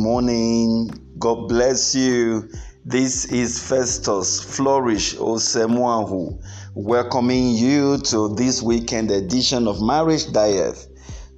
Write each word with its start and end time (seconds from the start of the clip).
morning. 0.00 0.90
God 1.18 1.46
bless 1.46 1.94
you. 1.94 2.48
This 2.86 3.26
is 3.26 3.62
Festus 3.62 4.42
Flourish 4.42 5.14
Osemuahu 5.16 6.42
welcoming 6.74 7.50
you 7.50 7.98
to 7.98 8.34
this 8.34 8.62
weekend 8.62 9.10
edition 9.10 9.68
of 9.68 9.82
Marriage 9.82 10.32
Diet. 10.32 10.88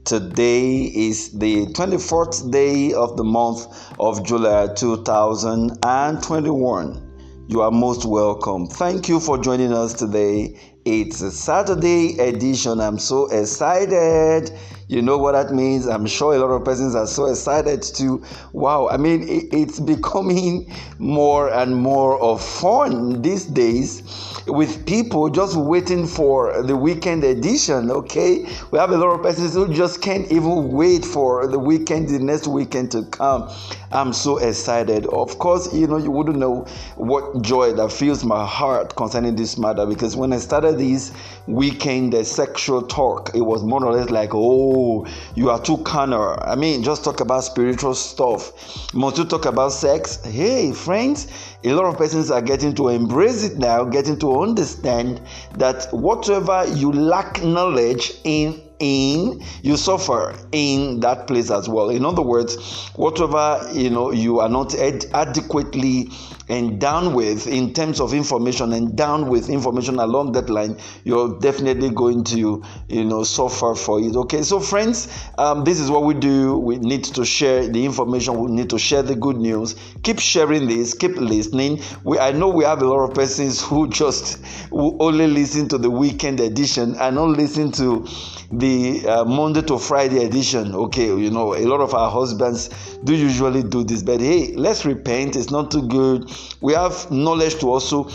Today 0.04 0.84
is 0.84 1.36
the 1.36 1.66
24th 1.72 2.52
day 2.52 2.92
of 2.92 3.16
the 3.16 3.24
month 3.24 3.66
of 3.98 4.24
July 4.24 4.68
2021. 4.76 7.44
You 7.48 7.62
are 7.62 7.72
most 7.72 8.04
welcome. 8.04 8.68
Thank 8.68 9.08
you 9.08 9.18
for 9.18 9.38
joining 9.38 9.72
us 9.72 9.92
today. 9.92 10.56
It's 10.84 11.20
a 11.20 11.30
Saturday 11.30 12.18
edition. 12.18 12.80
I'm 12.80 12.98
so 12.98 13.26
excited. 13.30 14.50
You 14.88 15.00
know 15.00 15.16
what 15.16 15.32
that 15.32 15.54
means? 15.54 15.86
I'm 15.86 16.06
sure 16.06 16.34
a 16.34 16.38
lot 16.38 16.50
of 16.50 16.64
persons 16.64 16.96
are 16.96 17.06
so 17.06 17.26
excited 17.26 17.82
to. 17.94 18.22
Wow, 18.52 18.88
I 18.88 18.96
mean, 18.96 19.24
it's 19.52 19.78
becoming 19.78 20.70
more 20.98 21.50
and 21.50 21.74
more 21.74 22.20
of 22.20 22.42
fun 22.42 23.22
these 23.22 23.44
days 23.46 24.02
with 24.48 24.84
people 24.84 25.30
just 25.30 25.56
waiting 25.56 26.06
for 26.06 26.62
the 26.62 26.76
weekend 26.76 27.22
edition. 27.22 27.90
Okay, 27.90 28.44
we 28.70 28.78
have 28.78 28.90
a 28.90 28.96
lot 28.96 29.14
of 29.14 29.22
persons 29.22 29.54
who 29.54 29.72
just 29.72 30.02
can't 30.02 30.30
even 30.32 30.72
wait 30.72 31.04
for 31.04 31.46
the 31.46 31.58
weekend, 31.58 32.08
the 32.08 32.18
next 32.18 32.48
weekend 32.48 32.90
to 32.90 33.04
come. 33.04 33.48
I'm 33.92 34.12
so 34.12 34.38
excited. 34.38 35.06
Of 35.06 35.38
course, 35.38 35.72
you 35.72 35.86
know, 35.86 35.98
you 35.98 36.10
wouldn't 36.10 36.38
know 36.38 36.66
what 36.96 37.42
joy 37.42 37.72
that 37.74 37.92
fills 37.92 38.24
my 38.24 38.44
heart 38.44 38.96
concerning 38.96 39.36
this 39.36 39.56
matter 39.56 39.86
because 39.86 40.16
when 40.16 40.32
I 40.32 40.38
started 40.38 40.71
this 40.76 41.12
weekend, 41.46 42.12
the 42.12 42.24
sexual 42.24 42.82
talk, 42.82 43.34
it 43.34 43.40
was 43.40 43.62
more 43.62 43.84
or 43.84 43.92
less 43.92 44.10
like, 44.10 44.30
oh, 44.32 45.06
you 45.34 45.50
are 45.50 45.60
too 45.60 45.78
carnal. 45.78 46.38
I 46.42 46.54
mean, 46.54 46.82
just 46.82 47.04
talk 47.04 47.20
about 47.20 47.44
spiritual 47.44 47.94
stuff. 47.94 48.94
Must 48.94 49.18
you 49.18 49.24
talk 49.24 49.46
about 49.46 49.72
sex? 49.72 50.22
Hey, 50.24 50.72
friends, 50.72 51.28
a 51.64 51.72
lot 51.72 51.86
of 51.86 51.96
persons 51.96 52.30
are 52.30 52.42
getting 52.42 52.74
to 52.74 52.88
embrace 52.88 53.44
it 53.44 53.58
now, 53.58 53.84
getting 53.84 54.18
to 54.20 54.40
understand 54.40 55.20
that 55.56 55.86
whatever 55.92 56.64
you 56.74 56.92
lack 56.92 57.42
knowledge 57.42 58.12
in 58.24 58.60
in 58.82 59.40
you 59.62 59.76
suffer 59.76 60.34
in 60.50 60.98
that 60.98 61.28
place 61.28 61.52
as 61.52 61.68
well 61.68 61.88
in 61.88 62.04
other 62.04 62.20
words 62.20 62.88
whatever 62.96 63.64
you 63.72 63.88
know 63.88 64.10
you 64.10 64.40
are 64.40 64.48
not 64.48 64.74
adequately 64.74 66.10
and 66.52 66.78
down 66.78 67.14
with 67.14 67.46
in 67.46 67.72
terms 67.72 67.98
of 67.98 68.12
information 68.12 68.74
and 68.74 68.94
down 68.94 69.28
with 69.28 69.48
information 69.48 69.98
along 69.98 70.32
that 70.32 70.50
line 70.50 70.76
you're 71.04 71.38
definitely 71.40 71.88
going 71.88 72.22
to 72.22 72.62
you 72.88 73.04
know 73.04 73.24
suffer 73.24 73.74
for 73.74 73.98
it 74.00 74.14
okay? 74.14 74.42
So 74.42 74.60
friends 74.60 75.08
um, 75.38 75.64
this 75.64 75.80
is 75.80 75.90
what 75.90 76.04
we 76.04 76.14
do. 76.14 76.58
We 76.58 76.78
need 76.78 77.04
to 77.04 77.24
share 77.24 77.66
the 77.66 77.84
information. 77.84 78.38
We 78.38 78.50
need 78.50 78.70
to 78.70 78.78
share 78.78 79.02
the 79.02 79.14
good 79.14 79.36
news. 79.36 79.76
Keep 80.02 80.18
sharing 80.20 80.66
this. 80.68 80.94
Keep 80.94 81.16
listening. 81.16 81.80
We 82.04 82.18
i 82.18 82.32
know 82.32 82.48
we 82.48 82.64
have 82.64 82.82
a 82.82 82.86
lot 82.86 83.08
of 83.08 83.14
persons 83.14 83.62
who 83.62 83.88
just 83.88 84.44
who 84.70 84.96
only 85.00 85.26
listen 85.26 85.68
to 85.68 85.78
the 85.78 85.90
weekend 85.90 86.40
edition 86.40 86.94
and 87.00 87.16
not 87.16 87.28
listen 87.28 87.72
to 87.72 88.06
the 88.52 89.06
uh, 89.08 89.24
monday 89.24 89.62
to 89.62 89.78
friday 89.78 90.24
edition 90.24 90.74
okay? 90.74 91.06
You 91.06 91.30
know 91.30 91.54
a 91.54 91.64
lot 91.64 91.80
of 91.80 91.94
our 91.94 92.10
husbands 92.10 92.68
do 93.04 93.14
usually 93.14 93.62
do 93.62 93.84
this 93.84 94.02
but 94.02 94.20
hey 94.20 94.52
let's 94.54 94.84
repent. 94.84 95.36
It's 95.36 95.50
not 95.50 95.70
too 95.70 95.86
good 95.88 96.30
we 96.60 96.72
have 96.72 97.10
knowledge 97.10 97.58
to 97.60 97.68
also 97.68 98.10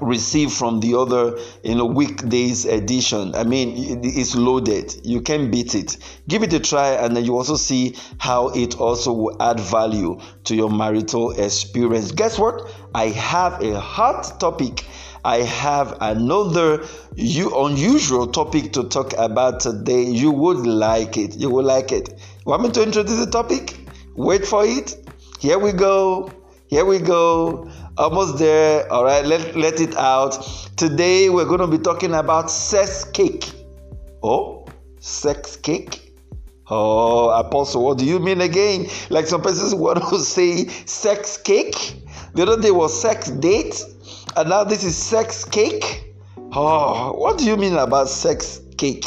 receive 0.00 0.52
from 0.52 0.80
the 0.80 0.94
other 0.94 1.38
you 1.64 1.74
know 1.74 1.86
weekdays 1.86 2.64
edition 2.64 3.34
i 3.34 3.42
mean 3.42 4.00
it's 4.04 4.36
loaded 4.36 4.94
you 5.04 5.20
can 5.20 5.50
beat 5.50 5.74
it 5.74 5.96
give 6.28 6.42
it 6.42 6.52
a 6.52 6.60
try 6.60 6.90
and 6.90 7.16
then 7.16 7.24
you 7.24 7.36
also 7.36 7.56
see 7.56 7.96
how 8.18 8.48
it 8.50 8.78
also 8.78 9.12
will 9.12 9.42
add 9.42 9.58
value 9.58 10.18
to 10.44 10.54
your 10.54 10.70
marital 10.70 11.32
experience 11.32 12.12
guess 12.12 12.38
what 12.38 12.70
i 12.94 13.06
have 13.06 13.60
a 13.60 13.78
hot 13.80 14.38
topic 14.38 14.84
I 15.24 15.38
have 15.38 15.98
another 16.00 16.86
you 17.16 17.64
unusual 17.66 18.28
topic 18.28 18.72
to 18.74 18.84
talk 18.84 19.12
about 19.18 19.60
today. 19.60 20.04
You 20.04 20.30
would 20.30 20.58
like 20.66 21.18
it. 21.18 21.36
You 21.36 21.50
will 21.50 21.64
like 21.64 21.90
it. 21.92 22.18
Want 22.46 22.62
me 22.62 22.70
to 22.70 22.82
introduce 22.82 23.18
the 23.18 23.30
topic? 23.30 23.76
Wait 24.14 24.46
for 24.46 24.64
it. 24.64 24.94
Here 25.40 25.58
we 25.58 25.72
go. 25.72 26.30
Here 26.68 26.84
we 26.84 26.98
go. 26.98 27.70
Almost 27.96 28.36
there. 28.36 28.92
All 28.92 29.02
right, 29.02 29.24
let, 29.24 29.56
let 29.56 29.80
it 29.80 29.96
out. 29.96 30.32
Today 30.76 31.30
we're 31.30 31.46
going 31.46 31.60
to 31.60 31.66
be 31.66 31.78
talking 31.78 32.12
about 32.12 32.50
sex 32.50 33.04
cake. 33.04 33.50
Oh, 34.22 34.66
sex 35.00 35.56
cake? 35.56 36.14
Oh, 36.68 37.30
Apostle, 37.30 37.82
what 37.82 37.96
do 37.96 38.04
you 38.04 38.18
mean 38.18 38.42
again? 38.42 38.86
Like 39.08 39.26
some 39.26 39.40
persons 39.40 39.74
want 39.84 40.06
to 40.10 40.18
say 40.18 40.66
sex 40.84 41.38
cake. 41.38 42.02
The 42.34 42.42
other 42.42 42.60
day 42.60 42.70
was 42.70 43.00
sex 43.00 43.30
date, 43.30 43.82
and 44.36 44.50
now 44.50 44.62
this 44.62 44.84
is 44.84 44.94
sex 44.94 45.46
cake. 45.46 46.12
Oh, 46.52 47.14
what 47.14 47.38
do 47.38 47.46
you 47.46 47.56
mean 47.56 47.78
about 47.78 48.10
sex 48.10 48.60
cake? 48.76 49.06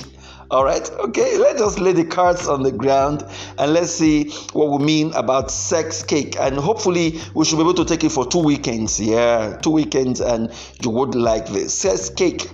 All 0.52 0.66
right, 0.66 0.92
okay, 0.92 1.38
let 1.38 1.56
us 1.56 1.62
just 1.62 1.80
lay 1.80 1.94
the 1.94 2.04
cards 2.04 2.46
on 2.46 2.62
the 2.62 2.74
ground 2.74 3.24
and 3.58 3.72
let's 3.72 3.90
see 3.90 4.32
what 4.52 4.70
we 4.78 4.84
mean 4.84 5.14
about 5.14 5.50
sex 5.50 6.04
cake. 6.04 6.36
And 6.38 6.58
hopefully, 6.58 7.22
we 7.34 7.46
should 7.46 7.56
be 7.56 7.62
able 7.62 7.74
to 7.76 7.86
take 7.86 8.04
it 8.04 8.12
for 8.12 8.28
two 8.28 8.44
weekends. 8.44 9.00
Yeah, 9.00 9.56
two 9.62 9.70
weekends, 9.70 10.20
and 10.20 10.52
you 10.84 10.90
would 10.90 11.16
like 11.16 11.48
this 11.48 11.74
sex 11.74 12.10
cake. 12.10 12.50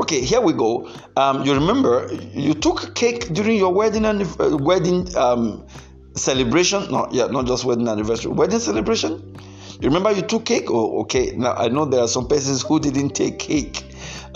Okay, 0.00 0.20
here 0.20 0.40
we 0.40 0.52
go. 0.52 0.90
Um, 1.16 1.44
you 1.44 1.54
remember 1.54 2.12
you 2.34 2.54
took 2.54 2.96
cake 2.96 3.32
during 3.32 3.56
your 3.56 3.72
wedding 3.72 4.04
and 4.04 4.22
uh, 4.40 4.56
wedding 4.56 5.16
um, 5.16 5.64
celebration? 6.16 6.90
No, 6.90 7.06
yeah, 7.12 7.26
not 7.26 7.46
just 7.46 7.64
wedding 7.64 7.86
anniversary, 7.86 8.32
wedding 8.32 8.58
celebration. 8.58 9.36
You 9.80 9.90
remember 9.90 10.10
you 10.10 10.22
took 10.22 10.44
cake? 10.44 10.64
Oh, 10.70 11.02
okay. 11.02 11.36
Now 11.36 11.54
I 11.54 11.68
know 11.68 11.84
there 11.84 12.00
are 12.00 12.08
some 12.08 12.26
persons 12.26 12.62
who 12.62 12.80
didn't 12.80 13.10
take 13.10 13.38
cake 13.38 13.84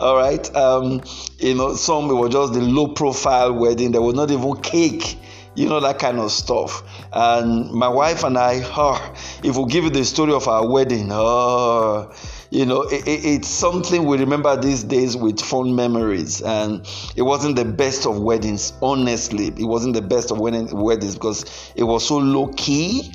all 0.00 0.16
right 0.16 0.55
um 0.56 1.03
you 1.38 1.55
know 1.55 1.75
some 1.75 2.09
were 2.09 2.28
just 2.28 2.55
the 2.55 2.61
low 2.61 2.88
profile 2.88 3.53
wedding. 3.53 3.93
There 3.93 4.03
was 4.03 4.15
not 4.15 4.31
even 4.31 4.56
cake 4.56 5.19
you 5.55 5.69
know 5.69 5.81
that 5.81 5.99
kind 5.99 6.19
of 6.19 6.31
stuff. 6.33 6.83
And 7.12 7.71
my 7.72 7.88
wife 7.88 8.25
and 8.25 8.38
i 8.38 8.62
oh, 8.77 9.15
if 9.43 9.56
we 9.56 9.66
give 9.66 9.84
you 9.84 9.91
the 9.91 10.05
story 10.05 10.33
of 10.33 10.49
our 10.49 10.66
wedding 10.66 11.09
oh 11.11 12.12
you 12.50 12.66
know 12.66 12.83
it, 12.83 13.06
it, 13.06 13.25
it's 13.25 13.49
something 13.49 14.06
we 14.06 14.19
remember 14.19 14.56
these 14.61 14.84
days 14.84 15.16
with 15.16 15.41
fond 15.41 15.77
memories. 15.77 16.41
And 16.41 16.87
it 17.17 17.22
wasn't 17.22 17.56
the 17.56 17.65
best 17.65 18.06
of 18.06 18.21
weddings 18.21 18.72
honestly. 18.81 19.49
It 19.49 19.65
wasn't 19.65 19.94
the 19.94 20.03
best 20.03 20.31
of 20.31 20.38
weddings 20.38 21.15
because 21.15 21.72
it 21.77 21.84
was 21.84 22.06
so 22.06 22.19
low 22.19 22.49
key 22.56 23.12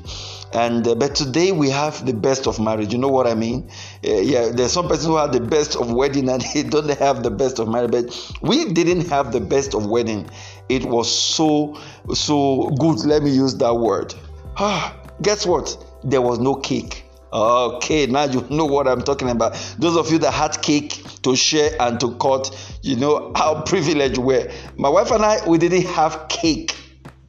and 0.52 0.86
uh, 0.86 0.94
but 0.94 1.14
today 1.14 1.52
we 1.52 1.70
have 1.70 2.04
the 2.06 2.12
best 2.12 2.46
of 2.46 2.60
marriage. 2.60 2.92
You 2.92 2.98
know 2.98 3.08
what 3.08 3.26
i 3.26 3.34
mean? 3.34 3.70
Uh, 4.04 4.20
yeah 4.20 4.50
there's 4.50 4.72
some 4.72 4.88
person 4.88 5.10
who 5.10 5.16
have 5.16 5.32
the 5.32 5.40
best 5.40 5.76
of 5.76 5.92
wedding 5.92 6.28
and 6.28 6.42
they 6.54 6.62
don't 6.62 6.88
have 6.98 7.22
the 7.22 7.30
best 7.30 7.58
of 7.58 7.68
marriage. 7.68 7.90
But 7.90 8.32
we 8.42 8.72
didn't 8.72 9.08
have 9.08 9.32
the 9.32 9.40
best 9.40 9.74
of 9.74 9.86
wedding. 9.86 10.28
It 10.68 10.84
was 10.84 11.12
so 11.12 11.78
so 12.14 12.70
good. 12.78 13.04
Let 13.04 13.22
me 13.22 13.30
use 13.30 13.56
that 13.56 13.74
word. 13.74 14.14
Ah 14.56 14.96
guess 15.22 15.46
what? 15.46 15.76
There 16.04 16.22
was 16.22 16.38
no 16.38 16.54
cake. 16.54 17.04
Okay, 17.32 18.06
now 18.06 18.24
you 18.24 18.46
know 18.48 18.64
what 18.64 18.86
I'm 18.86 19.02
talking 19.02 19.28
about. 19.28 19.54
Those 19.78 19.96
of 19.96 20.10
you 20.10 20.18
that 20.18 20.32
had 20.32 20.62
cake 20.62 21.02
to 21.22 21.36
share 21.36 21.70
and 21.80 21.98
to 22.00 22.14
cut, 22.16 22.56
you 22.82 22.96
know 22.96 23.32
how 23.34 23.62
privileged 23.66 24.18
we 24.18 24.24
were. 24.24 24.52
My 24.76 24.88
wife 24.88 25.10
and 25.10 25.24
I, 25.24 25.46
we 25.46 25.58
didn't 25.58 25.86
have 25.86 26.28
cake 26.28 26.74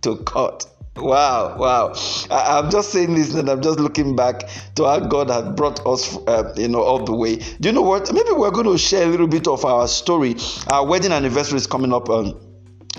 to 0.03 0.17
cut. 0.17 0.65
Wow, 0.99 1.57
wow. 1.57 1.93
I, 2.31 2.59
am 2.59 2.69
just 2.69 2.91
saying 2.91 3.15
this 3.15 3.33
and 3.35 3.49
I'm 3.49 3.61
just 3.61 3.79
looking 3.79 4.15
back 4.15 4.49
to 4.75 4.85
how 4.85 4.99
God 4.99 5.29
had 5.29 5.55
brought 5.55 5.85
us, 5.85 6.17
uh, 6.27 6.53
you 6.57 6.67
know, 6.67 6.81
all 6.81 7.03
the 7.03 7.13
way. 7.13 7.35
Do 7.35 7.69
you 7.69 7.73
know 7.73 7.81
what? 7.81 8.11
Maybe 8.13 8.29
we're 8.31 8.51
going 8.51 8.65
to 8.65 8.77
share 8.77 9.03
a 9.03 9.07
little 9.07 9.27
bit 9.27 9.47
of 9.47 9.63
our 9.63 9.87
story. 9.87 10.35
Our 10.71 10.85
wedding 10.85 11.11
anniversary 11.11 11.57
is 11.57 11.67
coming 11.67 11.93
up 11.93 12.09
on 12.09 12.46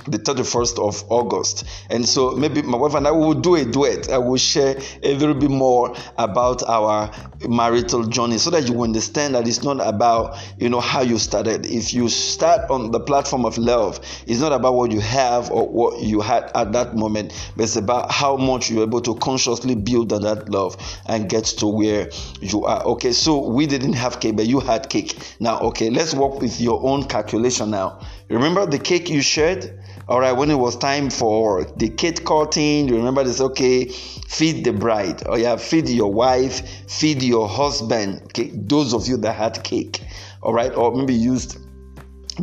the 0.06 0.18
31st 0.18 0.78
of 0.78 1.04
August. 1.10 1.64
And 1.90 2.06
so 2.06 2.32
maybe 2.32 2.62
my 2.62 2.76
wife 2.76 2.94
and 2.94 3.06
I 3.06 3.10
will 3.10 3.34
do 3.34 3.54
a 3.56 3.64
duet. 3.64 4.10
I 4.10 4.18
will 4.18 4.36
share 4.36 4.78
a 5.02 5.14
little 5.14 5.34
bit 5.34 5.50
more 5.50 5.94
about 6.16 6.62
our 6.64 7.10
marital 7.48 8.04
journey 8.04 8.38
so 8.38 8.50
that 8.50 8.68
you 8.68 8.82
understand 8.82 9.34
that 9.34 9.46
it's 9.46 9.62
not 9.62 9.80
about, 9.86 10.36
you 10.58 10.68
know, 10.68 10.80
how 10.80 11.02
you 11.02 11.18
started. 11.18 11.66
If 11.66 11.92
you 11.94 12.08
start 12.08 12.70
on 12.70 12.90
the 12.90 13.00
platform 13.00 13.44
of 13.44 13.58
love, 13.58 14.00
it's 14.26 14.40
not 14.40 14.52
about 14.52 14.74
what 14.74 14.90
you 14.92 15.00
have 15.00 15.50
or 15.50 15.68
what 15.68 16.02
you 16.02 16.20
had 16.20 16.50
at 16.54 16.72
that 16.72 16.96
moment, 16.96 17.32
but 17.56 17.64
it's 17.64 17.76
about 17.76 18.10
how 18.10 18.36
much 18.36 18.70
you're 18.70 18.82
able 18.84 19.00
to 19.02 19.14
consciously 19.16 19.74
build 19.74 20.12
on 20.12 20.22
that 20.22 20.48
love 20.48 20.76
and 21.06 21.28
get 21.28 21.44
to 21.44 21.66
where 21.66 22.10
you 22.40 22.64
are. 22.64 22.84
Okay, 22.84 23.12
so 23.12 23.48
we 23.48 23.66
didn't 23.66 23.94
have 23.94 24.20
cake, 24.20 24.36
but 24.36 24.46
you 24.46 24.60
had 24.60 24.88
cake. 24.88 25.16
Now, 25.40 25.60
okay, 25.60 25.90
let's 25.90 26.14
work 26.14 26.40
with 26.40 26.60
your 26.60 26.82
own 26.84 27.04
calculation 27.04 27.70
now. 27.70 28.00
Remember 28.28 28.66
the 28.66 28.78
cake 28.78 29.08
you 29.08 29.22
shared? 29.22 29.78
All 30.08 30.20
right, 30.20 30.32
when 30.32 30.50
it 30.50 30.55
was 30.55 30.75
time 30.75 31.10
for 31.10 31.64
the 31.76 31.90
cake 31.90 32.25
cutting, 32.25 32.88
you 32.88 32.96
remember 32.96 33.22
this, 33.25 33.43
okay, 33.43 33.84
feed 33.84 34.64
the 34.64 34.72
bride. 34.72 35.22
Oh, 35.26 35.37
yeah, 35.37 35.56
feed 35.56 35.87
your 35.90 36.10
wife, 36.10 36.66
feed 36.88 37.22
your 37.22 37.46
husband. 37.46 38.22
Okay, 38.22 38.50
those 38.55 38.94
of 38.94 39.06
you 39.06 39.19
that 39.19 39.34
had 39.34 39.62
cake. 39.64 40.00
All 40.43 40.55
right, 40.55 40.75
or 40.75 40.94
maybe 40.94 41.12
used 41.12 41.58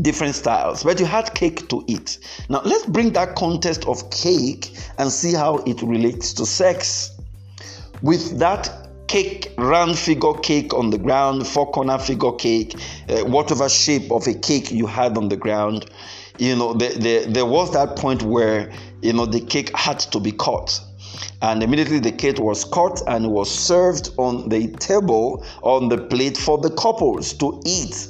different 0.03 0.35
styles, 0.35 0.83
but 0.83 0.99
you 0.99 1.07
had 1.07 1.33
cake 1.33 1.67
to 1.69 1.83
eat. 1.87 2.19
Now, 2.49 2.61
let's 2.63 2.85
bring 2.85 3.13
that 3.13 3.35
context 3.35 3.87
of 3.87 4.11
cake 4.11 4.77
and 4.99 5.11
see 5.11 5.33
how 5.33 5.57
it 5.65 5.81
relates 5.81 6.33
to 6.33 6.45
sex. 6.45 7.17
With 8.03 8.37
that 8.37 8.89
cake, 9.07 9.53
round 9.57 9.97
figure 9.97 10.33
cake 10.33 10.71
on 10.75 10.91
the 10.91 10.99
ground, 10.99 11.47
four 11.47 11.71
corner 11.71 11.97
figure 11.97 12.33
cake, 12.33 12.75
uh, 13.09 13.23
whatever 13.23 13.67
shape 13.69 14.11
of 14.11 14.27
a 14.27 14.35
cake 14.35 14.71
you 14.71 14.85
had 14.85 15.17
on 15.17 15.29
the 15.29 15.37
ground, 15.37 15.89
you 16.37 16.55
know, 16.55 16.73
the, 16.73 16.89
the, 16.89 17.31
there 17.31 17.45
was 17.45 17.71
that 17.73 17.95
point 17.95 18.23
where, 18.23 18.71
you 19.01 19.13
know, 19.13 19.25
the 19.25 19.39
cake 19.39 19.75
had 19.75 19.99
to 19.99 20.19
be 20.19 20.31
cut. 20.31 20.79
And 21.41 21.63
immediately 21.63 21.99
the 21.99 22.11
cake 22.11 22.39
was 22.39 22.65
cut 22.65 23.01
and 23.07 23.31
was 23.31 23.49
served 23.49 24.11
on 24.17 24.49
the 24.49 24.67
table, 24.73 25.45
on 25.61 25.89
the 25.89 25.97
plate 25.97 26.37
for 26.37 26.57
the 26.57 26.71
couples 26.71 27.33
to 27.33 27.61
eat 27.65 28.09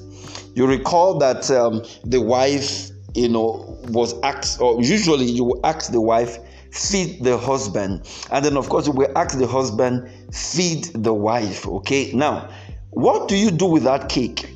you 0.55 0.65
recall 0.65 1.17
that 1.19 1.51
um, 1.51 1.83
the 2.05 2.21
wife, 2.21 2.89
you 3.13 3.27
know, 3.27 3.77
was 3.89 4.19
asked, 4.21 4.61
or 4.61 4.81
usually 4.81 5.25
you 5.25 5.59
ask 5.65 5.91
the 5.91 5.99
wife, 5.99 6.37
feed 6.71 7.23
the 7.23 7.37
husband. 7.37 8.09
And 8.31 8.43
then, 8.43 8.55
of 8.55 8.69
course, 8.69 8.87
you 8.87 8.93
will 8.93 9.11
ask 9.17 9.37
the 9.37 9.47
husband, 9.47 10.09
feed 10.33 10.85
the 10.95 11.13
wife. 11.13 11.67
Okay, 11.67 12.11
now, 12.13 12.49
what 12.91 13.27
do 13.27 13.35
you 13.35 13.51
do 13.51 13.65
with 13.65 13.83
that 13.83 14.07
cake? 14.07 14.49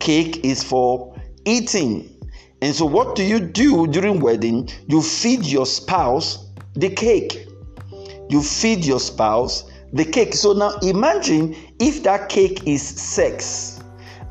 Cake 0.00 0.44
is 0.44 0.64
for 0.64 1.14
eating. 1.44 2.17
And 2.60 2.74
so, 2.74 2.86
what 2.86 3.14
do 3.14 3.22
you 3.22 3.38
do 3.38 3.86
during 3.86 4.20
wedding? 4.20 4.68
You 4.88 5.00
feed 5.02 5.44
your 5.44 5.66
spouse 5.66 6.46
the 6.74 6.90
cake. 6.90 7.46
You 8.28 8.42
feed 8.42 8.84
your 8.84 9.00
spouse 9.00 9.70
the 9.92 10.04
cake. 10.04 10.34
So 10.34 10.52
now 10.52 10.72
imagine 10.82 11.56
if 11.80 12.02
that 12.02 12.28
cake 12.28 12.66
is 12.66 12.82
sex 12.82 13.80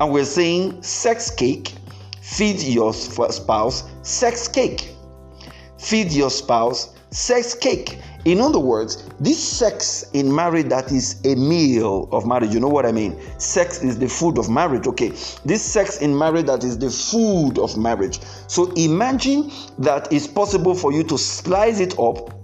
and 0.00 0.12
we're 0.12 0.24
saying 0.24 0.82
sex 0.82 1.30
cake, 1.30 1.74
feed 2.20 2.60
your 2.60 2.92
spouse 2.92 3.90
sex 4.02 4.48
cake. 4.48 4.94
Feed 5.78 6.12
your 6.12 6.30
spouse 6.30 6.94
sex 7.10 7.54
cake. 7.54 7.98
In 8.24 8.40
other 8.40 8.58
words, 8.58 9.08
this 9.20 9.42
sex 9.42 10.04
in 10.12 10.34
marriage 10.34 10.68
that 10.68 10.92
is 10.92 11.20
a 11.24 11.34
meal 11.34 12.08
of 12.12 12.26
marriage, 12.26 12.52
you 12.52 12.60
know 12.60 12.68
what 12.68 12.84
I 12.84 12.92
mean? 12.92 13.18
Sex 13.38 13.82
is 13.82 13.98
the 13.98 14.08
food 14.08 14.38
of 14.38 14.50
marriage, 14.50 14.86
okay? 14.86 15.08
This 15.44 15.62
sex 15.62 15.98
in 15.98 16.16
marriage 16.16 16.46
that 16.46 16.64
is 16.64 16.78
the 16.78 16.90
food 16.90 17.58
of 17.58 17.76
marriage. 17.78 18.20
So 18.48 18.72
imagine 18.72 19.50
that 19.78 20.12
it's 20.12 20.26
possible 20.26 20.74
for 20.74 20.92
you 20.92 21.02
to 21.04 21.16
slice 21.16 21.80
it 21.80 21.98
up 21.98 22.34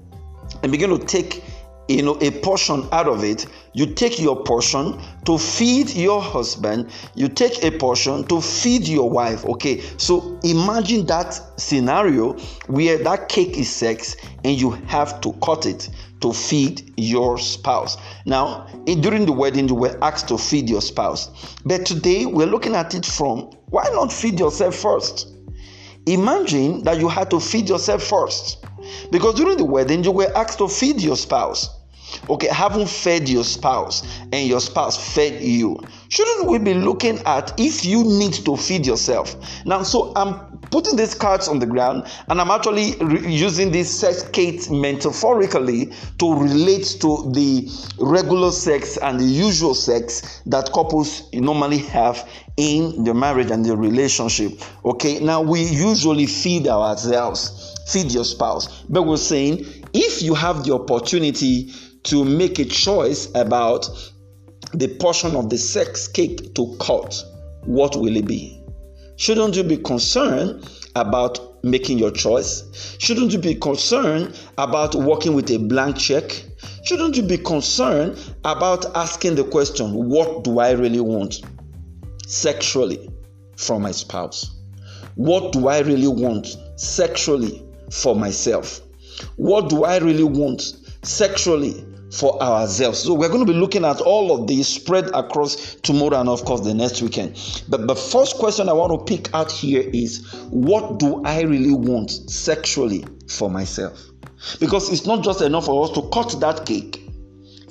and 0.62 0.72
begin 0.72 0.90
to 0.90 0.98
take 0.98 1.44
you 1.88 2.02
know 2.02 2.16
a 2.20 2.30
portion 2.30 2.88
out 2.92 3.06
of 3.06 3.22
it 3.24 3.46
you 3.74 3.86
take 3.86 4.18
your 4.18 4.42
portion 4.42 5.00
to 5.24 5.36
feed 5.36 5.90
your 5.90 6.22
husband. 6.22 6.90
You 7.14 7.28
take 7.28 7.62
a 7.64 7.70
portion 7.76 8.24
to 8.28 8.40
feed 8.40 8.88
your 8.88 9.10
wife. 9.10 9.44
Okay 9.44 9.82
so 9.98 10.38
imagine 10.42 11.06
that 11.06 11.40
scenario 11.60 12.32
where 12.66 12.98
that 12.98 13.28
cake 13.28 13.58
is 13.58 13.70
sex 13.70 14.16
and 14.44 14.58
you 14.58 14.70
have 14.86 15.20
to 15.20 15.32
cut 15.34 15.66
it 15.66 15.90
to 16.20 16.32
feed 16.32 16.92
your 16.96 17.36
spouse. 17.36 17.98
Now 18.24 18.66
during 18.84 19.26
the 19.26 19.32
wedding 19.32 19.68
you 19.68 19.74
were 19.74 19.98
asked 20.02 20.28
to 20.28 20.38
feed 20.38 20.70
your 20.70 20.80
spouse. 20.80 21.30
But 21.64 21.84
today 21.84 22.26
we're 22.26 22.46
looking 22.46 22.74
at 22.74 22.94
it 22.94 23.04
from 23.04 23.50
why 23.70 23.84
not 23.92 24.12
feed 24.12 24.38
yourself 24.38 24.76
first? 24.76 25.34
Imagine 26.06 26.82
that 26.84 26.98
you 27.00 27.08
had 27.08 27.30
to 27.30 27.40
feed 27.40 27.68
yourself 27.68 28.02
first. 28.02 28.64
Because 29.10 29.34
during 29.34 29.56
the 29.56 29.64
wedding, 29.64 30.04
you 30.04 30.12
were 30.12 30.30
asked 30.36 30.58
to 30.58 30.68
feed 30.68 31.00
your 31.00 31.16
spouse. 31.16 31.70
Okay, 32.28 32.48
haven't 32.48 32.88
fed 32.88 33.28
your 33.28 33.44
spouse 33.44 34.02
and 34.32 34.48
your 34.48 34.60
spouse 34.60 35.14
fed 35.14 35.42
you. 35.42 35.80
Shouldn't 36.08 36.48
we 36.48 36.58
be 36.58 36.74
looking 36.74 37.18
at 37.26 37.52
if 37.58 37.84
you 37.84 38.04
need 38.04 38.34
to 38.44 38.56
feed 38.56 38.86
yourself? 38.86 39.36
Now, 39.64 39.82
so 39.82 40.12
I'm 40.16 40.58
putting 40.70 40.96
these 40.96 41.14
cards 41.14 41.48
on 41.48 41.58
the 41.58 41.66
ground 41.66 42.06
and 42.28 42.40
I'm 42.40 42.50
actually 42.50 42.94
re- 43.00 43.32
using 43.32 43.70
this 43.70 44.00
sex 44.00 44.22
Kate 44.32 44.70
metaphorically 44.70 45.92
to 46.18 46.34
relate 46.34 46.96
to 47.00 47.30
the 47.32 47.68
regular 47.98 48.50
sex 48.50 48.96
and 48.96 49.20
the 49.20 49.24
usual 49.24 49.74
sex 49.74 50.42
that 50.46 50.72
couples 50.72 51.32
normally 51.32 51.78
have 51.78 52.28
in 52.56 53.04
the 53.04 53.14
marriage 53.14 53.50
and 53.50 53.64
the 53.64 53.76
relationship. 53.76 54.52
Okay, 54.84 55.20
now 55.20 55.42
we 55.42 55.62
usually 55.62 56.26
feed 56.26 56.68
ourselves, 56.68 57.74
feed 57.88 58.12
your 58.12 58.24
spouse, 58.24 58.82
but 58.88 59.02
we're 59.02 59.16
saying 59.16 59.64
if 59.92 60.22
you 60.22 60.34
have 60.34 60.64
the 60.64 60.74
opportunity 60.74 61.72
to 62.04 62.24
make 62.24 62.58
a 62.58 62.64
choice 62.64 63.30
about 63.34 63.88
the 64.72 64.88
portion 64.98 65.36
of 65.36 65.50
the 65.50 65.58
sex 65.58 66.08
cake 66.08 66.54
to 66.54 66.76
cut, 66.80 67.22
what 67.64 67.96
will 67.96 68.16
it 68.16 68.26
be? 68.26 68.60
Shouldn't 69.16 69.56
you 69.56 69.62
be 69.62 69.76
concerned 69.76 70.68
about 70.96 71.64
making 71.64 71.98
your 71.98 72.10
choice? 72.10 72.96
Shouldn't 72.98 73.32
you 73.32 73.38
be 73.38 73.54
concerned 73.54 74.38
about 74.58 74.94
working 74.94 75.34
with 75.34 75.50
a 75.50 75.58
blank 75.58 75.96
check? 75.96 76.44
Shouldn't 76.84 77.16
you 77.16 77.22
be 77.22 77.38
concerned 77.38 78.18
about 78.44 78.94
asking 78.96 79.36
the 79.36 79.44
question, 79.44 80.08
what 80.08 80.44
do 80.44 80.58
I 80.58 80.72
really 80.72 81.00
want 81.00 81.42
sexually 82.26 83.08
from 83.56 83.82
my 83.82 83.92
spouse? 83.92 84.50
What 85.14 85.52
do 85.52 85.68
I 85.68 85.78
really 85.80 86.08
want 86.08 86.56
sexually 86.76 87.64
for 87.90 88.16
myself? 88.16 88.80
What 89.36 89.68
do 89.70 89.84
I 89.84 89.98
really 89.98 90.24
want 90.24 90.76
sexually 91.02 91.84
for 92.14 92.40
ourselves. 92.40 93.00
So 93.00 93.14
we're 93.14 93.28
going 93.28 93.44
to 93.44 93.52
be 93.52 93.58
looking 93.58 93.84
at 93.84 94.00
all 94.00 94.32
of 94.32 94.46
these 94.46 94.68
spread 94.68 95.10
across 95.14 95.74
tomorrow 95.76 96.20
and 96.20 96.28
of 96.28 96.44
course 96.44 96.60
the 96.60 96.74
next 96.74 97.02
weekend. 97.02 97.34
But 97.68 97.86
the 97.88 97.96
first 97.96 98.36
question 98.36 98.68
I 98.68 98.72
want 98.72 98.92
to 98.92 99.16
pick 99.16 99.34
out 99.34 99.50
here 99.50 99.82
is 99.92 100.24
what 100.50 100.98
do 100.98 101.24
I 101.24 101.42
really 101.42 101.74
want 101.74 102.10
sexually 102.10 103.04
for 103.28 103.50
myself? 103.50 104.00
Because 104.60 104.92
it's 104.92 105.06
not 105.06 105.24
just 105.24 105.40
enough 105.40 105.66
for 105.66 105.84
us 105.84 105.90
to 105.92 106.08
cut 106.10 106.38
that 106.40 106.66
cake, 106.66 107.02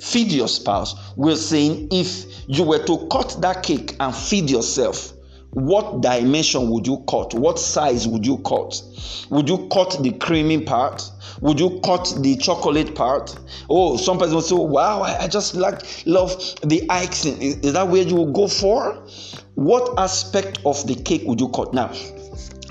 feed 0.00 0.30
your 0.30 0.48
spouse. 0.48 0.94
We're 1.16 1.36
saying 1.36 1.88
if 1.90 2.26
you 2.46 2.64
were 2.64 2.84
to 2.84 3.08
cut 3.08 3.38
that 3.40 3.62
cake 3.62 3.96
and 4.00 4.14
feed 4.14 4.50
yourself, 4.50 5.13
what 5.54 6.00
dimension 6.00 6.68
would 6.70 6.86
you 6.86 7.04
cut? 7.08 7.32
What 7.32 7.58
size 7.58 8.08
would 8.08 8.26
you 8.26 8.38
cut? 8.38 8.82
Would 9.30 9.48
you 9.48 9.68
cut 9.72 9.96
the 10.00 10.12
creamy 10.12 10.62
part? 10.62 11.08
Would 11.40 11.60
you 11.60 11.80
cut 11.84 12.12
the 12.20 12.36
chocolate 12.36 12.94
part? 12.94 13.36
Oh, 13.70 13.96
some 13.96 14.18
person 14.18 14.34
will 14.34 14.42
say, 14.42 14.56
Wow, 14.56 15.02
I, 15.02 15.28
just 15.28 15.54
like 15.54 16.06
love 16.06 16.30
the 16.62 16.88
icing. 16.90 17.40
Is, 17.40 17.72
that 17.72 17.88
where 17.88 18.02
you 18.02 18.16
will 18.16 18.32
go 18.32 18.48
for? 18.48 19.06
What 19.54 19.98
aspect 19.98 20.58
of 20.66 20.84
the 20.86 20.96
cake 20.96 21.22
would 21.26 21.40
you 21.40 21.48
cut? 21.48 21.72
Now, 21.72 21.92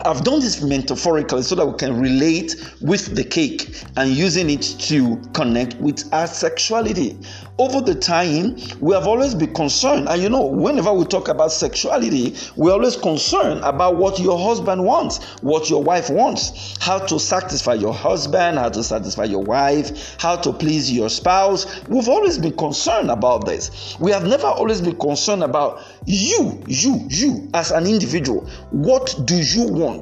I've 0.06 0.24
done 0.26 0.42
this 0.42 0.62
metaphorically 0.62 1.44
so 1.44 1.56
that 1.56 1.66
we 1.66 1.78
can 1.78 1.98
relate 2.00 2.56
with 2.82 3.16
the 3.16 3.24
cake 3.24 3.84
and 3.96 4.10
using 4.10 4.50
it 4.50 4.62
to 4.62 5.16
connect 5.34 5.76
with 5.76 6.14
our 6.14 6.28
sexuality. 6.28 7.18
Over 7.58 7.82
the 7.82 7.96
time, 7.96 8.58
we 8.82 8.96
have 8.96 9.08
always 9.08 9.36
been 9.36 9.54
concerned, 9.54 10.10
and 10.10 10.22
you 10.22 10.28
know, 10.28 10.46
whenever 10.46 10.92
we 10.92 11.06
talk 11.06 11.28
about 11.28 11.52
sexuality, 11.52 12.36
we're 12.56 12.74
always 12.74 12.98
concerned 12.98 13.62
about 13.64 13.96
what 13.98 14.20
your 14.20 14.40
husband 14.40 14.84
wants, 14.84 15.24
what 15.42 15.70
your 15.70 15.84
wife 15.84 16.10
wants, 16.10 16.76
how 16.82 16.98
to 16.98 17.20
satisfy 17.20 17.76
your 17.76 17.94
husband, 17.94 18.58
how 18.58 18.70
to 18.70 18.84
satisfy 18.84 19.26
your 19.26 19.44
wife, 19.44 20.16
how 20.20 20.36
to 20.36 20.52
please 20.52 20.92
your 20.92 21.10
spouse. 21.10 21.88
We've 21.88 22.10
always 22.10 22.40
been 22.40 22.58
concerned 22.58 23.12
about 23.12 23.46
this. 23.46 23.96
We 24.00 24.12
have 24.12 24.26
never 24.26 24.48
always 24.48 24.82
been 24.82 24.98
concerned 24.98 25.44
about 25.44 25.84
you, 26.06 26.62
you, 26.68 27.06
you 27.10 27.50
as 27.54 27.72
an 27.72 27.86
individual. 27.86 28.50
What 28.72 29.16
do 29.26 29.36
you 29.36 29.68
want? 29.68 29.93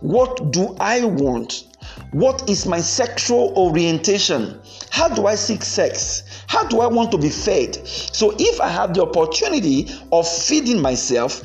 What 0.00 0.52
do 0.52 0.76
I 0.80 1.04
want? 1.04 1.64
What 2.12 2.48
is 2.48 2.66
my 2.66 2.80
sexual 2.80 3.52
orientation? 3.56 4.60
How 4.90 5.08
do 5.08 5.26
I 5.26 5.34
seek 5.34 5.62
sex? 5.62 6.22
How 6.46 6.64
do 6.64 6.80
I 6.80 6.86
want 6.86 7.10
to 7.12 7.18
be 7.18 7.28
fed? 7.28 7.86
So, 7.86 8.34
if 8.38 8.60
I 8.60 8.68
have 8.68 8.94
the 8.94 9.02
opportunity 9.02 9.88
of 10.12 10.26
feeding 10.26 10.80
myself, 10.80 11.42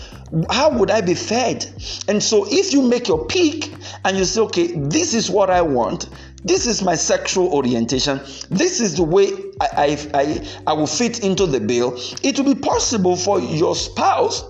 how 0.50 0.70
would 0.70 0.90
I 0.90 1.02
be 1.02 1.14
fed? 1.14 1.66
And 2.08 2.22
so, 2.22 2.46
if 2.50 2.74
you 2.74 2.82
make 2.82 3.08
your 3.08 3.26
pick 3.26 3.70
and 4.06 4.18
you 4.18 4.26
say, 4.26 4.42
okay, 4.42 4.68
this 4.68 5.14
is 5.14 5.30
what 5.30 5.50
I 5.50 5.62
want, 5.62 6.10
this 6.44 6.66
is 6.68 6.82
my 6.82 6.96
sexual 6.96 7.54
orientation, 7.54 8.20
this 8.50 8.80
is 8.80 8.96
the 8.96 9.04
way 9.04 9.30
I, 9.62 9.68
I, 9.78 10.10
I, 10.14 10.48
I 10.68 10.74
will 10.74 10.88
fit 10.88 11.24
into 11.24 11.46
the 11.46 11.60
bill, 11.60 12.00
it 12.24 12.38
will 12.38 12.54
be 12.54 12.60
possible 12.60 13.16
for 13.16 13.40
your 13.40 13.76
spouse 13.76 14.44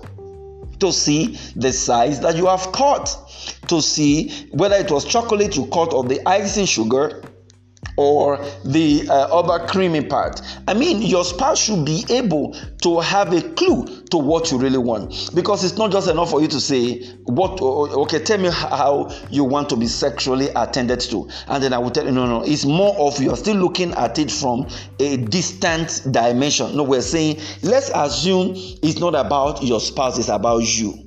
to 0.84 0.92
see 0.92 1.38
the 1.56 1.72
size 1.72 2.20
that 2.20 2.36
you 2.36 2.46
have 2.46 2.70
cut, 2.72 3.08
to 3.68 3.80
see 3.80 4.48
whether 4.52 4.76
it 4.76 4.90
was 4.90 5.04
chocolate 5.04 5.56
you 5.56 5.66
cut 5.66 5.94
or 5.94 6.04
the 6.04 6.20
icing 6.28 6.66
sugar 6.66 7.22
or 7.96 8.38
the 8.64 9.06
uh, 9.08 9.12
other 9.12 9.66
creamy 9.66 10.04
part. 10.04 10.40
I 10.66 10.74
mean, 10.74 11.02
your 11.02 11.24
spouse 11.24 11.58
should 11.58 11.84
be 11.84 12.04
able 12.10 12.56
to 12.82 13.00
have 13.00 13.32
a 13.32 13.42
clue 13.54 14.02
to 14.10 14.16
what 14.16 14.50
you 14.50 14.58
really 14.58 14.78
want 14.78 15.34
because 15.34 15.64
it's 15.64 15.76
not 15.76 15.92
just 15.92 16.08
enough 16.08 16.30
for 16.30 16.40
you 16.40 16.48
to 16.48 16.60
say, 16.60 17.02
What, 17.24 17.60
okay, 17.60 18.18
tell 18.20 18.38
me 18.38 18.50
how 18.50 19.10
you 19.30 19.44
want 19.44 19.68
to 19.70 19.76
be 19.76 19.86
sexually 19.86 20.48
attended 20.56 21.00
to, 21.00 21.28
and 21.48 21.62
then 21.62 21.72
I 21.72 21.78
will 21.78 21.90
tell 21.90 22.04
you, 22.04 22.12
No, 22.12 22.26
no, 22.26 22.42
it's 22.42 22.64
more 22.64 22.96
of 22.98 23.20
you're 23.20 23.36
still 23.36 23.56
looking 23.56 23.92
at 23.94 24.18
it 24.18 24.30
from 24.30 24.68
a 24.98 25.16
distant 25.16 26.02
dimension. 26.10 26.76
No, 26.76 26.82
we're 26.82 27.00
saying, 27.02 27.40
let's 27.62 27.90
assume 27.94 28.52
it's 28.54 28.98
not 28.98 29.14
about 29.14 29.62
your 29.62 29.80
spouse, 29.80 30.18
it's 30.18 30.28
about 30.28 30.62
you. 30.62 31.03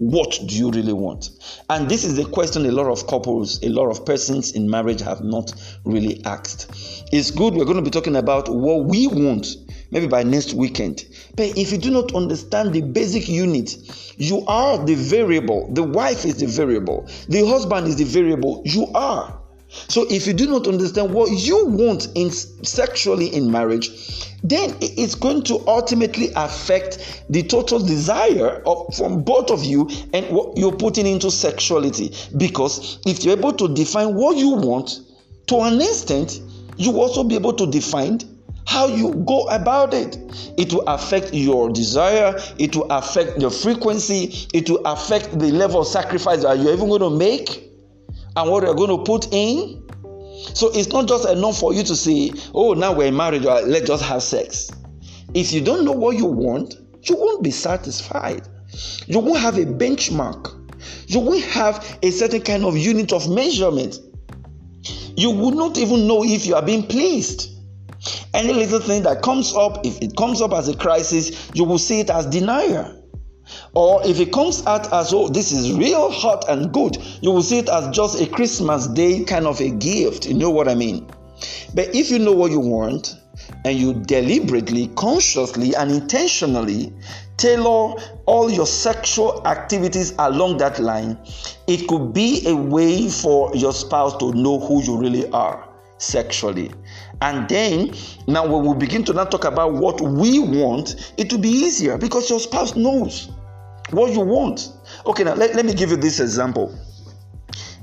What 0.00 0.38
do 0.46 0.54
you 0.56 0.70
really 0.70 0.94
want? 0.94 1.28
And 1.68 1.86
this 1.86 2.04
is 2.04 2.16
the 2.16 2.24
question 2.24 2.64
a 2.64 2.72
lot 2.72 2.86
of 2.86 3.06
couples, 3.06 3.62
a 3.62 3.68
lot 3.68 3.90
of 3.90 4.06
persons 4.06 4.52
in 4.52 4.68
marriage 4.68 5.02
have 5.02 5.22
not 5.22 5.52
really 5.84 6.24
asked. 6.24 6.70
It's 7.12 7.30
good 7.30 7.52
we're 7.52 7.66
going 7.66 7.76
to 7.76 7.82
be 7.82 7.90
talking 7.90 8.16
about 8.16 8.48
what 8.48 8.86
we 8.86 9.06
want 9.08 9.46
maybe 9.90 10.06
by 10.06 10.22
next 10.22 10.54
weekend. 10.54 11.04
But 11.36 11.58
if 11.58 11.70
you 11.70 11.76
do 11.76 11.90
not 11.90 12.14
understand 12.14 12.72
the 12.72 12.80
basic 12.80 13.28
unit, 13.28 13.76
you 14.16 14.42
are 14.46 14.82
the 14.82 14.94
variable. 14.94 15.68
The 15.74 15.82
wife 15.82 16.24
is 16.24 16.36
the 16.36 16.46
variable, 16.46 17.06
the 17.28 17.46
husband 17.46 17.86
is 17.86 17.96
the 17.96 18.04
variable. 18.04 18.62
You 18.64 18.86
are. 18.94 19.39
So 19.70 20.06
if 20.10 20.26
you 20.26 20.32
do 20.32 20.46
not 20.46 20.66
understand 20.66 21.12
what 21.14 21.30
you 21.30 21.66
want 21.66 22.08
in 22.14 22.30
sexually 22.30 23.28
in 23.34 23.50
marriage, 23.50 24.26
then 24.42 24.76
it's 24.80 25.14
going 25.14 25.42
to 25.44 25.64
ultimately 25.66 26.30
affect 26.34 27.24
the 27.28 27.42
total 27.42 27.78
desire 27.78 28.62
of, 28.66 28.94
from 28.96 29.22
both 29.22 29.50
of 29.50 29.64
you 29.64 29.88
and 30.12 30.26
what 30.30 30.56
you're 30.56 30.76
putting 30.76 31.06
into 31.06 31.30
sexuality. 31.30 32.12
Because 32.36 32.98
if 33.06 33.24
you're 33.24 33.36
able 33.36 33.52
to 33.52 33.72
define 33.72 34.14
what 34.14 34.36
you 34.36 34.50
want, 34.50 35.00
to 35.46 35.60
an 35.60 35.80
extent, 35.80 36.40
you 36.76 36.98
also 36.98 37.22
be 37.22 37.34
able 37.34 37.52
to 37.52 37.66
define 37.66 38.20
how 38.66 38.86
you 38.86 39.14
go 39.26 39.48
about 39.48 39.94
it. 39.94 40.16
It 40.56 40.72
will 40.72 40.86
affect 40.86 41.34
your 41.34 41.70
desire, 41.70 42.34
it 42.58 42.76
will 42.76 42.90
affect 42.90 43.38
your 43.40 43.50
frequency, 43.50 44.46
it 44.54 44.70
will 44.70 44.84
affect 44.86 45.38
the 45.38 45.50
level 45.50 45.80
of 45.80 45.86
sacrifice 45.86 46.42
that 46.42 46.58
you're 46.58 46.72
even 46.72 46.88
going 46.88 47.00
to 47.00 47.10
make 47.10 47.69
and 48.40 48.50
what 48.50 48.62
you're 48.62 48.74
going 48.74 48.96
to 48.96 49.04
put 49.04 49.28
in. 49.32 49.86
So 50.54 50.70
it's 50.72 50.88
not 50.88 51.06
just 51.06 51.28
enough 51.28 51.58
for 51.58 51.74
you 51.74 51.82
to 51.82 51.94
say, 51.94 52.32
oh, 52.54 52.72
now 52.72 52.92
we're 52.92 53.12
married, 53.12 53.44
uh, 53.44 53.60
let's 53.62 53.86
just 53.86 54.02
have 54.04 54.22
sex. 54.22 54.70
If 55.34 55.52
you 55.52 55.60
don't 55.60 55.84
know 55.84 55.92
what 55.92 56.16
you 56.16 56.26
want, 56.26 56.74
you 57.02 57.16
won't 57.16 57.42
be 57.42 57.50
satisfied. 57.50 58.48
You 59.06 59.18
won't 59.18 59.40
have 59.40 59.58
a 59.58 59.64
benchmark. 59.64 60.56
You 61.06 61.20
won't 61.20 61.44
have 61.44 61.98
a 62.02 62.10
certain 62.10 62.40
kind 62.40 62.64
of 62.64 62.76
unit 62.76 63.12
of 63.12 63.28
measurement. 63.28 63.98
You 65.16 65.30
would 65.30 65.54
not 65.54 65.76
even 65.76 66.06
know 66.06 66.24
if 66.24 66.46
you 66.46 66.54
are 66.54 66.64
being 66.64 66.86
pleased. 66.86 67.50
Any 68.32 68.52
little 68.54 68.80
thing 68.80 69.02
that 69.02 69.22
comes 69.22 69.54
up, 69.54 69.84
if 69.84 70.00
it 70.00 70.16
comes 70.16 70.40
up 70.40 70.52
as 70.52 70.68
a 70.68 70.76
crisis, 70.76 71.50
you 71.52 71.64
will 71.64 71.78
see 71.78 72.00
it 72.00 72.08
as 72.08 72.26
denial. 72.26 72.99
Or 73.74 74.04
if 74.04 74.18
it 74.18 74.32
comes 74.32 74.66
out 74.66 74.92
as, 74.92 75.12
oh, 75.12 75.28
this 75.28 75.52
is 75.52 75.72
real 75.72 76.10
hot 76.10 76.48
and 76.48 76.72
good, 76.72 76.98
you 77.20 77.30
will 77.30 77.42
see 77.42 77.58
it 77.58 77.68
as 77.68 77.94
just 77.94 78.20
a 78.20 78.26
Christmas 78.26 78.88
day 78.88 79.24
kind 79.24 79.46
of 79.46 79.60
a 79.60 79.70
gift. 79.70 80.26
You 80.26 80.34
know 80.34 80.50
what 80.50 80.68
I 80.68 80.74
mean? 80.74 81.08
But 81.74 81.94
if 81.94 82.10
you 82.10 82.18
know 82.18 82.32
what 82.32 82.50
you 82.50 82.60
want 82.60 83.16
and 83.64 83.78
you 83.78 83.94
deliberately, 83.94 84.88
consciously, 84.96 85.74
and 85.74 85.90
intentionally 85.90 86.92
tailor 87.36 87.94
all 88.26 88.50
your 88.50 88.66
sexual 88.66 89.46
activities 89.46 90.14
along 90.18 90.58
that 90.58 90.78
line, 90.78 91.16
it 91.68 91.86
could 91.86 92.12
be 92.12 92.42
a 92.46 92.54
way 92.54 93.08
for 93.08 93.54
your 93.54 93.72
spouse 93.72 94.16
to 94.18 94.32
know 94.32 94.58
who 94.58 94.82
you 94.82 94.98
really 94.98 95.30
are 95.30 95.68
sexually. 95.98 96.70
And 97.22 97.48
then, 97.48 97.92
now 98.26 98.46
when 98.46 98.64
we 98.64 98.74
begin 98.76 99.04
to 99.04 99.12
now 99.12 99.24
talk 99.24 99.44
about 99.44 99.74
what 99.74 100.00
we 100.00 100.38
want, 100.40 101.12
it 101.18 101.30
will 101.30 101.40
be 101.40 101.50
easier 101.50 101.98
because 101.98 102.28
your 102.28 102.40
spouse 102.40 102.74
knows 102.74 103.30
what 103.92 104.12
you 104.12 104.20
want. 104.20 104.72
Okay, 105.06 105.24
now 105.24 105.34
let, 105.34 105.54
let 105.54 105.64
me 105.64 105.74
give 105.74 105.90
you 105.90 105.96
this 105.96 106.20
example. 106.20 106.76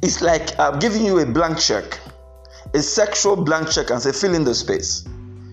It's 0.01 0.21
like 0.21 0.57
I'm 0.59 0.79
giving 0.79 1.05
you 1.05 1.19
a 1.19 1.25
blank 1.25 1.59
check, 1.59 1.99
a 2.73 2.79
sexual 2.79 3.35
blank 3.35 3.69
check, 3.69 3.89
and 3.89 4.01
say, 4.01 4.11
fill 4.11 4.35
in 4.35 4.43
the 4.43 4.53
space. 4.53 5.07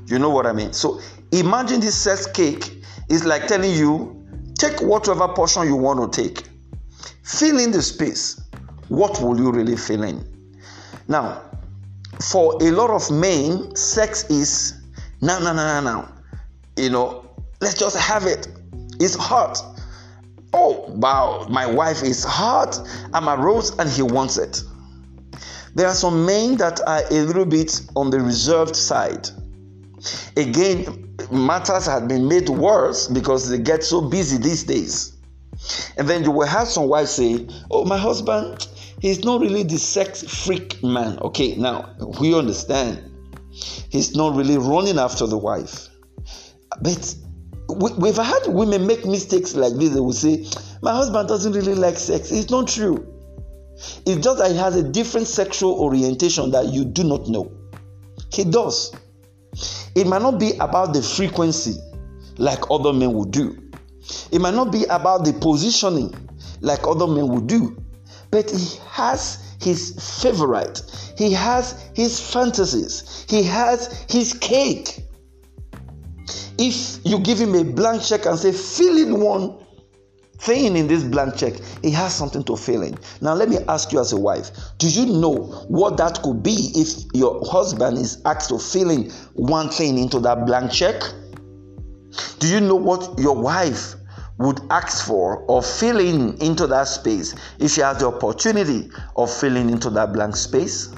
You 0.07 0.19
know 0.19 0.31
what 0.31 0.47
I 0.47 0.53
mean? 0.53 0.73
So 0.73 1.01
imagine 1.33 1.81
this 1.81 1.97
sex 1.97 2.27
cake 2.27 2.83
is 3.09 3.25
like 3.25 3.47
telling 3.47 3.73
you, 3.73 4.23
take 4.59 4.81
whatever 4.83 5.29
portion 5.29 5.67
you 5.67 5.77
want 5.77 6.13
to 6.13 6.23
take, 6.23 6.47
fill 7.23 7.59
in 7.59 7.71
the 7.71 7.83
space. 7.83 8.41
What 8.89 9.21
will 9.21 9.39
you 9.39 9.51
really 9.51 9.77
fill 9.77 10.03
in? 10.03 10.23
Now, 11.09 11.43
for 12.31 12.63
a 12.63 12.71
lot 12.71 12.91
of 12.91 13.11
men, 13.11 13.75
sex 13.75 14.29
is 14.31 14.81
no, 15.21 15.39
no, 15.39 15.55
no, 15.55 15.81
no, 15.81 15.81
no. 15.81 16.09
You 16.77 16.91
know, 16.91 17.31
let's 17.61 17.79
just 17.79 17.97
have 17.97 18.27
it. 18.27 18.47
It's 19.01 19.15
hot. 19.15 19.59
Oh, 20.57 20.87
wow, 20.89 21.49
my 21.51 21.67
wife 21.67 22.05
is 22.05 22.23
hot. 22.23 22.79
I'm 23.13 23.27
a 23.27 23.37
rose 23.37 23.77
and 23.77 23.91
he 23.91 24.03
wants 24.03 24.39
it. 24.39 24.63
There 25.75 25.89
are 25.89 25.95
some 25.95 26.25
men 26.25 26.57
that 26.59 26.81
are 26.87 27.03
a 27.11 27.23
little 27.23 27.45
bit 27.45 27.83
on 27.97 28.11
the 28.11 28.21
reserved 28.21 28.77
side. 28.77 29.29
Again, 30.37 31.17
matters 31.33 31.87
have 31.87 32.07
been 32.07 32.29
made 32.29 32.49
worse 32.49 33.09
because 33.09 33.49
they 33.49 33.59
get 33.59 33.83
so 33.83 34.01
busy 34.01 34.37
these 34.39 34.63
days. 34.63 35.17
And 35.97 36.09
then 36.09 36.23
you 36.23 36.31
will 36.31 36.47
have 36.47 36.69
some 36.69 36.89
wives 36.89 37.11
say, 37.11 37.49
Oh, 37.73 37.85
my 37.85 37.99
husband, 37.99 38.69
he's 39.01 39.25
not 39.25 39.41
really 39.41 39.65
the 39.65 39.79
sex 39.79 40.23
freak 40.23 40.81
man. 40.85 41.19
Okay, 41.19 41.57
now 41.57 41.97
we 42.21 42.33
understand. 42.33 43.11
He's 43.91 44.15
not 44.15 44.37
really 44.37 44.59
running 44.59 45.01
after 45.01 45.27
the 45.27 45.39
wife. 45.39 45.89
But 46.81 47.17
we, 47.79 48.09
have 48.09 48.25
had 48.25 48.47
women 48.49 48.87
make 48.87 49.05
mistakes 49.07 49.55
like 49.55 49.75
this. 49.75 49.91
They 49.91 50.01
will 50.01 50.13
say, 50.13 50.47
My 50.83 50.93
husband 50.93 51.29
doesn't 51.29 51.53
really 51.53 51.75
like 51.75 51.97
sex. 51.97 52.31
It's 52.31 52.51
not 52.51 52.69
true. 52.69 53.11
It's 54.07 54.25
just 54.25 54.39
that 54.39 54.51
he 54.51 54.57
has 54.57 54.77
a 54.77 54.83
different 54.83 55.27
sexual 55.27 55.73
orientation 55.81 56.51
that 56.53 56.67
you 56.67 56.85
do 56.85 57.05
not 57.05 57.29
know. 57.29 57.53
He 58.33 58.45
does. 58.45 58.95
It 59.95 60.07
might 60.07 60.23
not 60.23 60.39
be 60.41 60.53
about 60.59 60.93
the 60.93 61.03
frequency 61.03 61.77
like 62.39 62.71
other 62.71 62.93
men 62.93 63.13
would 63.15 63.31
do. 63.31 63.57
It 64.33 64.41
might 64.41 64.55
not 64.55 64.73
be 64.73 64.85
about 64.85 65.25
the 65.25 65.33
positioning 65.33 66.15
like 66.61 66.87
other 66.87 67.07
men 67.07 67.29
would 67.29 67.47
do. 67.47 67.77
But 68.31 68.51
he 68.51 68.79
has 68.89 69.57
his 69.61 70.21
favorite. 70.23 70.83
He 71.17 71.33
has 71.33 71.81
his 71.95 72.21
fantasies. 72.21 73.25
He 73.29 73.43
has 73.45 74.05
his 74.11 74.33
cake. 74.35 75.05
If 76.59 77.05
you 77.05 77.19
give 77.19 77.39
him 77.39 77.55
a 77.55 77.65
blank 77.65 78.03
check 78.03 78.27
and 78.27 78.39
say, 78.39 78.53
fill 78.53 78.97
in 78.97 79.21
one 79.21 79.59
thing 80.39 80.77
in 80.77 80.87
this 80.87 81.03
blank 81.03 81.37
check, 81.37 81.55
he 81.83 81.91
has 81.91 82.15
something 82.15 82.45
to 82.45 82.57
fill 82.57 82.83
in. 82.83 82.97
Now, 83.21 83.35
let 83.35 83.49
me 83.49 83.59
ask 83.69 83.93
you 83.93 84.01
as 84.01 84.13
a 84.13 84.19
wife 84.19 84.51
do 84.79 84.89
you 84.89 85.07
know 85.07 85.35
what 85.69 85.97
that 85.97 86.23
could 86.23 86.43
be 86.43 86.71
if 86.75 87.05
your 87.15 87.45
husband 87.47 87.99
is 87.99 88.21
asked 88.25 88.51
to 88.51 88.59
fill 88.59 88.91
in 88.91 89.11
one 89.35 89.69
thing 89.69 89.99
into 89.99 90.21
that 90.21 90.47
blank 90.47 90.73
check? 90.73 91.03
Do 92.39 92.49
you 92.49 92.61
know 92.61 92.77
what 92.77 93.19
your 93.19 93.37
wife 93.37 93.95
would 94.39 94.61
ask 94.71 95.07
for 95.07 95.39
or 95.47 95.63
filling 95.63 96.41
into 96.41 96.67
that 96.67 96.89
space 96.89 97.35
if 97.59 97.73
she 97.73 97.81
has 97.81 97.99
the 97.99 98.09
opportunity 98.09 98.91
of 99.17 99.33
filling 99.33 99.71
into 99.71 99.91
that 99.91 100.13
blank 100.13 100.37
space? 100.37 100.93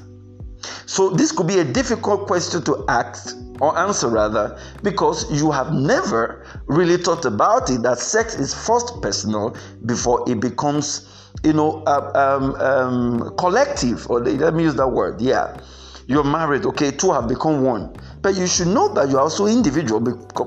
So, 0.87 1.11
this 1.11 1.33
could 1.33 1.47
be 1.47 1.59
a 1.59 1.65
difficult 1.65 2.27
question 2.27 2.63
to 2.65 2.85
ask 2.89 3.37
or 3.61 3.77
answer 3.79 4.09
rather, 4.09 4.59
because 4.83 5.31
you 5.31 5.51
have 5.51 5.73
never 5.73 6.45
really 6.67 6.97
thought 6.97 7.25
about 7.25 7.71
it 7.71 7.83
that 7.83 7.99
sex 7.99 8.35
is 8.35 8.55
first 8.55 9.01
personal 9.03 9.57
before 9.85 10.25
it 10.29 10.41
becomes, 10.41 11.09
you 11.45 11.53
know, 11.53 11.83
uh, 11.87 12.11
um, 12.15 12.55
um, 12.57 13.37
collective. 13.37 14.09
Or 14.11 14.21
let 14.21 14.55
me 14.55 14.65
use 14.65 14.75
that 14.75 14.89
word. 14.89 15.21
Yeah, 15.21 15.57
you're 16.07 16.25
married. 16.25 16.65
Okay, 16.67 16.91
two 16.91 17.13
have 17.13 17.29
become 17.29 17.63
one, 17.63 17.95
but 18.23 18.37
you 18.37 18.47
should 18.47 18.69
know 18.69 18.93
that 18.95 19.09
you're 19.11 19.21
also 19.21 19.47
individual 19.47 20.01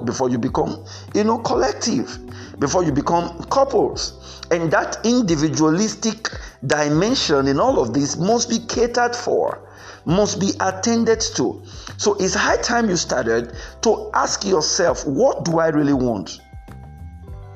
before 0.06 0.30
you 0.30 0.38
become, 0.38 0.86
you 1.14 1.24
know, 1.24 1.40
collective. 1.40 2.18
Before 2.60 2.84
you 2.84 2.92
become 2.92 3.42
couples, 3.46 4.44
and 4.52 4.70
that 4.72 4.98
individualistic 5.06 6.30
dimension 6.68 7.48
in 7.48 7.58
all 7.58 7.80
of 7.80 7.94
this 7.94 8.18
must 8.18 8.50
be 8.50 8.60
catered 8.68 9.16
for 9.16 9.69
must 10.06 10.40
be 10.40 10.52
attended 10.60 11.22
to. 11.36 11.64
So 11.98 12.16
it's 12.16 12.34
high 12.34 12.58
time 12.58 12.90
you 12.90 12.98
started 12.98 13.54
to 13.82 14.12
ask 14.14 14.46
yourself, 14.46 15.06
what 15.06 15.46
do 15.46 15.60
I 15.60 15.68
really 15.68 15.94
want? 15.94 16.40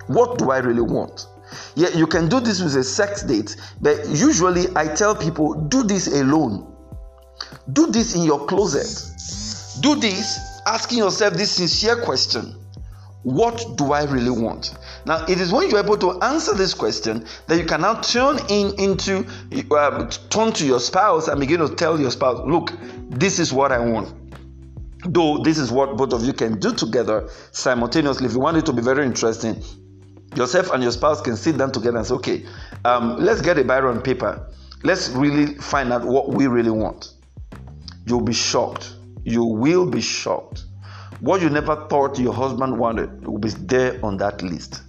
What 0.08 0.38
do 0.38 0.52
I 0.52 0.60
really 0.60 0.82
want? 0.82 1.28
Yeah, 1.76 1.90
you 1.90 2.08
can 2.08 2.30
do 2.30 2.40
this 2.40 2.62
with 2.62 2.76
a 2.76 2.84
sex 2.84 3.24
date, 3.24 3.56
but 3.82 4.08
usually 4.10 4.66
I 4.76 4.88
tell 4.88 5.16
people 5.16 5.54
do 5.54 5.84
this 5.84 6.08
alone. 6.08 6.70
Do 7.72 7.88
this 7.88 8.16
in 8.16 8.24
your 8.24 8.46
closet. 8.46 8.88
Do 9.82 9.96
this 9.96 10.40
asking 10.66 11.00
yourself 11.00 11.34
this 11.34 11.52
sincere 11.52 11.98
question 11.98 12.63
What 13.24 13.78
do 13.78 13.94
I 13.94 14.04
really 14.04 14.30
want? 14.30 14.76
Now, 15.06 15.26
it 15.26 15.40
is 15.40 15.52
when 15.52 15.70
you're 15.70 15.80
able 15.80 15.98
to 15.98 16.22
answer 16.22 16.54
this 16.54 16.74
question 16.74 17.26
that 17.48 17.58
you 17.58 17.66
can 17.66 17.82
now 17.82 17.96
turn 18.02 18.40
in 18.50 18.78
into 18.78 19.26
uh, 19.72 20.10
turn 20.30 20.52
to 20.54 20.66
your 20.66 20.82
spouse 20.82 21.30
and 21.30 21.40
begin 21.40 21.60
to 21.62 21.74
tell 21.74 22.00
your 22.00 22.12
spouse, 22.12 22.42
"Look, 22.46 22.74
this 23.10 23.40
is 23.40 23.54
what 23.54 23.72
I 23.72 23.80
want." 23.80 24.14
Though 25.06 25.38
this 25.38 25.58
is 25.58 25.72
what 25.72 25.96
both 25.96 26.12
of 26.12 26.26
you 26.26 26.34
can 26.34 26.60
do 26.60 26.74
together 26.74 27.30
simultaneously. 27.52 28.28
If 28.28 28.34
you 28.34 28.40
want 28.40 28.58
it 28.58 28.66
to 28.66 28.74
be 28.74 28.82
very 28.82 29.06
interesting, 29.06 29.64
yourself 30.36 30.72
and 30.72 30.84
your 30.84 30.92
spouse 30.92 31.22
can 31.22 31.38
sit 31.38 31.58
down 31.58 31.72
together 31.72 31.98
and 31.98 32.06
say, 32.06 32.16
"Okay, 32.16 32.46
um, 32.84 33.18
let's 33.20 33.42
get 33.42 33.58
a 33.58 33.90
and 33.90 34.04
paper. 34.04 34.50
Let's 34.84 35.10
really 35.10 35.56
find 35.56 35.94
out 35.94 36.04
what 36.04 36.30
we 36.30 36.48
really 36.48 36.72
want." 36.72 37.14
You'll 38.06 38.22
be 38.22 38.34
shocked. 38.34 38.96
You 39.24 39.46
will 39.46 39.86
be 39.86 40.02
shocked. 40.02 40.66
What 41.24 41.42
you 41.42 41.50
never 41.50 41.88
thought 41.88 42.20
your 42.20 42.34
husband 42.34 42.78
wanted 42.78 43.26
will 43.26 43.38
be 43.38 43.48
there 43.48 43.98
on 44.04 44.18
that 44.18 44.42
list. 44.42 44.82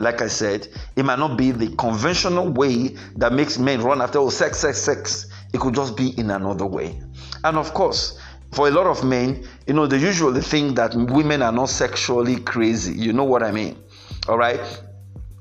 like 0.00 0.20
I 0.20 0.26
said, 0.26 0.66
it 0.96 1.04
might 1.04 1.20
not 1.20 1.36
be 1.38 1.52
the 1.52 1.68
conventional 1.76 2.48
way 2.48 2.96
that 3.14 3.32
makes 3.32 3.58
men 3.58 3.80
run 3.80 4.02
after 4.02 4.18
oh, 4.18 4.28
sex, 4.28 4.58
sex, 4.58 4.78
sex. 4.78 5.26
It 5.52 5.60
could 5.60 5.76
just 5.76 5.96
be 5.96 6.18
in 6.18 6.32
another 6.32 6.66
way. 6.66 7.00
And 7.44 7.56
of 7.56 7.74
course, 7.74 8.18
for 8.50 8.66
a 8.66 8.72
lot 8.72 8.88
of 8.88 9.04
men, 9.04 9.46
you 9.68 9.74
know, 9.74 9.86
they 9.86 9.98
usually 9.98 10.40
think 10.40 10.74
that 10.74 10.96
women 10.96 11.42
are 11.42 11.52
not 11.52 11.68
sexually 11.68 12.40
crazy. 12.40 12.94
You 12.94 13.12
know 13.12 13.22
what 13.22 13.44
I 13.44 13.52
mean? 13.52 13.80
All 14.28 14.38
right. 14.38 14.60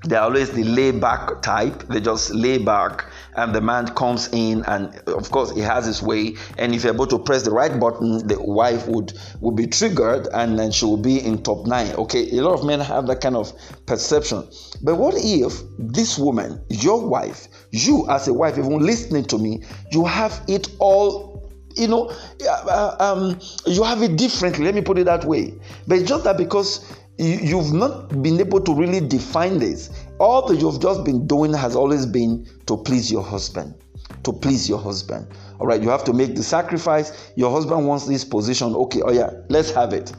They're 0.04 0.22
always 0.22 0.51
the 0.51 0.66
lay 0.66 0.92
back 0.92 1.42
type. 1.42 1.88
They 1.88 2.00
just 2.00 2.30
lay 2.32 2.60
back, 2.60 3.06
and 3.36 3.56
the 3.56 3.62
man 3.62 3.88
comes 3.96 4.30
in, 4.32 4.64
and 4.66 4.96
of 5.08 5.32
course, 5.32 5.52
he 5.52 5.62
has 5.62 5.86
his 5.86 6.02
way. 6.02 6.36
And 6.58 6.74
if 6.76 6.84
you're 6.84 6.94
able 6.94 7.08
to 7.08 7.20
press 7.20 7.44
the 7.44 7.52
right 7.52 7.80
button, 7.80 8.28
the 8.28 8.42
wife 8.42 8.88
would 8.88 9.14
would 9.40 9.56
be 9.56 9.68
triggered, 9.68 10.28
and 10.34 10.58
then 10.58 10.72
she 10.72 10.86
will 10.86 10.98
be 10.98 11.20
in 11.20 11.44
top 11.44 11.66
nine. 11.66 11.94
Okay, 11.96 12.38
a 12.38 12.42
lot 12.42 12.60
of 12.60 12.66
men 12.66 12.80
have 12.80 13.08
that 13.08 13.22
kind 13.22 13.36
of 13.36 13.54
perception. 13.86 14.48
But 14.82 14.96
what 14.96 15.16
if 15.18 15.62
this 15.78 16.18
woman, 16.18 16.62
your 16.70 17.06
wife, 17.06 17.48
you 17.72 18.10
as 18.10 18.28
a 18.28 18.34
wife, 18.34 18.58
even 18.58 18.80
listening 18.80 19.26
to 19.26 19.38
me, 19.38 19.64
you 19.92 20.06
have 20.06 20.44
it 20.48 20.70
all 20.80 21.32
you 21.76 21.88
know, 21.88 22.12
uh, 22.46 22.96
um, 23.00 23.40
you 23.66 23.82
have 23.84 24.02
it 24.02 24.18
differently. 24.18 24.66
Let 24.66 24.76
me 24.76 24.82
put 24.82 24.98
it 24.98 25.06
that 25.06 25.24
way. 25.24 25.54
But 25.88 26.06
just 26.06 26.26
that 26.26 26.38
because 26.38 26.86
you, 27.18 27.62
have 27.62 27.72
not 27.72 28.22
been 28.22 28.40
able 28.40 28.62
to 28.62 28.74
really 28.74 29.00
define 29.00 29.60
this. 29.60 29.90
All 30.22 30.46
that 30.46 30.62
you've 30.62 30.80
just 30.80 31.04
been 31.04 31.25
doing 31.25 31.51
has 31.51 31.75
always 31.75 32.06
been 32.06 32.48
to 32.68 32.78
please 32.78 33.12
your 33.12 33.24
husband. 33.24 33.74
To 34.22 34.32
please 34.32 34.70
your 34.70 34.78
husband. 34.78 35.25
All 35.60 35.66
right, 35.66 35.82
you 35.82 35.90
have 35.90 36.04
to 36.04 36.13
make 36.13 36.36
the 36.36 36.44
sacrifice. 36.44 37.32
Your 37.36 37.50
husband 37.50 37.88
wants 37.88 38.06
this 38.06 38.24
position. 38.24 38.75
Okay, 38.75 39.01
oh 39.04 39.12
yeah, 39.12 39.32
let's 39.50 39.72
have 39.72 39.94
it. 39.94 40.13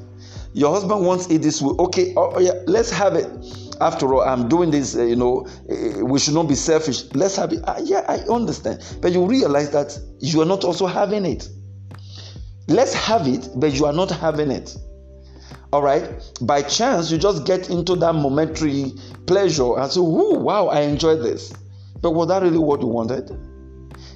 Your 0.54 0.75
husband 0.75 1.06
wants 1.06 1.28
it 1.30 1.40
this 1.40 1.62
way. 1.62 1.76
Okay, 1.78 2.14
oh, 2.16 2.32
oh 2.35 2.40
yeah, 2.40 2.54
let's 2.66 2.90
have 2.90 3.14
it. 3.14 3.28
After 3.80 4.12
all, 4.12 4.23
I'm 4.23 4.49
doing 4.49 4.73
this, 4.73 4.97
uh, 4.97 5.04
you 5.04 5.14
know, 5.14 5.47
uh, 5.71 6.04
we 6.04 6.18
should 6.18 6.35
not 6.35 6.49
be 6.49 6.56
selfish. 6.56 7.04
Let's 7.14 7.37
have 7.37 7.52
it. 7.52 7.61
Uh, 7.62 7.80
yeah, 7.85 8.04
I 8.09 8.16
understand. 8.28 8.82
But 9.00 9.12
you 9.12 9.25
realize 9.25 9.71
that 9.71 9.97
you 10.18 10.42
are 10.42 10.47
not 10.47 10.64
also 10.64 10.87
having 10.88 11.25
it. 11.25 11.49
Let's 12.66 12.92
have 12.92 13.28
it, 13.28 13.50
but 13.54 13.73
you 13.73 13.87
are 13.87 13.92
not 13.92 14.11
having 14.11 14.50
it 14.50 14.76
all 15.72 15.82
right 15.82 16.30
by 16.42 16.60
chance 16.60 17.10
you 17.10 17.16
just 17.16 17.46
get 17.46 17.70
into 17.70 17.96
that 17.96 18.12
momentary 18.12 18.92
pleasure 19.26 19.78
and 19.78 19.90
say 19.90 20.00
oh 20.00 20.38
wow 20.38 20.66
i 20.66 20.80
enjoyed 20.80 21.20
this 21.20 21.52
but 22.00 22.10
was 22.10 22.28
that 22.28 22.42
really 22.42 22.58
what 22.58 22.80
you 22.80 22.86
wanted 22.86 23.30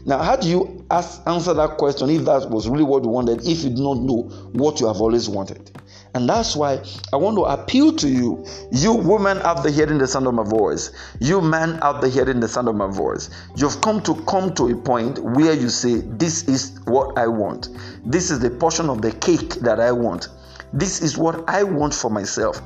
now 0.04 0.18
how 0.18 0.36
do 0.36 0.48
you 0.48 0.84
ask, 0.90 1.22
answer 1.26 1.54
that 1.54 1.78
question 1.78 2.10
if 2.10 2.24
that 2.24 2.50
was 2.50 2.68
really 2.68 2.84
what 2.84 3.02
you 3.02 3.08
wanted 3.08 3.40
if 3.46 3.64
you 3.64 3.70
do 3.70 3.82
not 3.82 3.98
know 3.98 4.22
what 4.52 4.80
you 4.80 4.86
have 4.86 5.00
always 5.00 5.28
wanted 5.28 5.70
and 6.16 6.26
that's 6.30 6.56
why 6.56 6.82
I 7.12 7.16
want 7.16 7.36
to 7.36 7.42
appeal 7.42 7.94
to 7.96 8.08
you, 8.08 8.46
you 8.72 8.94
woman 8.94 9.36
out 9.42 9.62
there 9.62 9.70
hearing 9.70 9.98
the 9.98 10.06
sound 10.06 10.26
of 10.26 10.32
my 10.32 10.44
voice, 10.44 10.90
you 11.20 11.42
man 11.42 11.78
out 11.82 12.00
there 12.00 12.08
hearing 12.08 12.40
the 12.40 12.48
sound 12.48 12.68
of 12.68 12.74
my 12.74 12.86
voice. 12.86 13.28
You've 13.54 13.78
come 13.82 14.00
to 14.04 14.14
come 14.24 14.54
to 14.54 14.68
a 14.68 14.76
point 14.76 15.18
where 15.18 15.52
you 15.52 15.68
say, 15.68 15.96
This 15.96 16.44
is 16.44 16.80
what 16.86 17.18
I 17.18 17.26
want. 17.26 17.68
This 18.02 18.30
is 18.30 18.38
the 18.38 18.48
portion 18.48 18.88
of 18.88 19.02
the 19.02 19.12
cake 19.12 19.56
that 19.56 19.78
I 19.78 19.92
want. 19.92 20.28
This 20.72 21.02
is 21.02 21.16
what 21.16 21.48
I 21.48 21.62
want 21.62 21.94
for 21.94 22.10
myself. 22.10 22.60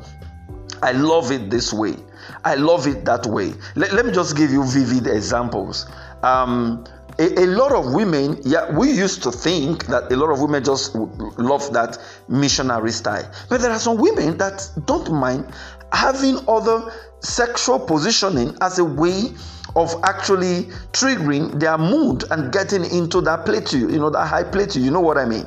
I 0.83 0.93
love 0.93 1.31
it 1.31 1.51
this 1.51 1.73
way. 1.73 1.97
I 2.45 2.55
love 2.55 2.87
it 2.87 3.05
that 3.05 3.27
way. 3.27 3.53
Let, 3.77 3.93
let 3.93 4.07
me 4.07 4.13
just 4.13 4.37
give 4.37 4.51
you 4.51 4.65
vivid 4.65 5.07
examples. 5.07 5.87
Um, 6.23 6.85
a, 7.19 7.43
a, 7.43 7.47
lot 7.47 7.73
of 7.73 7.93
women, 7.93 8.41
yeah, 8.45 8.75
we 8.77 8.91
used 8.91 9.23
to 9.25 9.31
think 9.31 9.87
that 9.87 10.11
a 10.11 10.17
lot 10.17 10.31
of 10.31 10.41
women 10.41 10.65
just 10.65 10.95
love 10.95 11.73
that 11.73 11.99
missionary 12.29 12.93
style. 12.93 13.31
But 13.49 13.61
there 13.61 13.71
are 13.71 13.79
some 13.79 13.99
women 13.99 14.39
that 14.39 14.71
don't 14.87 15.13
mind 15.13 15.53
having 15.93 16.39
other 16.49 16.93
sexual 17.21 17.79
positioning 17.79 18.57
as 18.63 18.79
a 18.79 18.85
way 18.85 19.35
of 19.77 19.95
actually 20.05 20.65
triggering 20.93 21.61
their 21.61 21.79
mood 21.79 22.25
and 22.31 22.53
getting 22.53 22.85
into 22.85 23.21
that 23.23 23.45
play 23.45 23.61
you, 23.71 23.91
you 23.91 23.99
know, 23.99 24.11
that 24.11 24.27
high 24.27 24.43
plateau. 24.43 24.81
you 24.81 24.91
know 24.91 25.01
what 25.01 25.19
I 25.19 25.25
mean? 25.25 25.47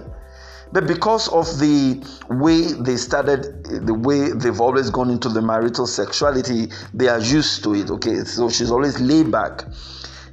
But 0.73 0.88
because 0.88 1.27
of 1.27 1.45
the 1.59 2.03
way 2.31 2.73
they 2.73 2.97
started, 2.97 3.63
the 3.86 3.93
way 3.93 4.31
they've 4.31 4.59
always 4.59 4.89
gone 4.89 5.12
into 5.12 5.29
the 5.29 5.39
marital 5.39 5.86
sexuality, 5.86 6.71
they 6.95 7.07
are 7.07 7.19
used 7.19 7.63
to 7.65 7.75
it. 7.75 7.91
Okay, 7.91 8.23
so 8.23 8.49
she's 8.49 8.71
always 8.71 8.99
laid 8.99 9.31
back. 9.31 9.65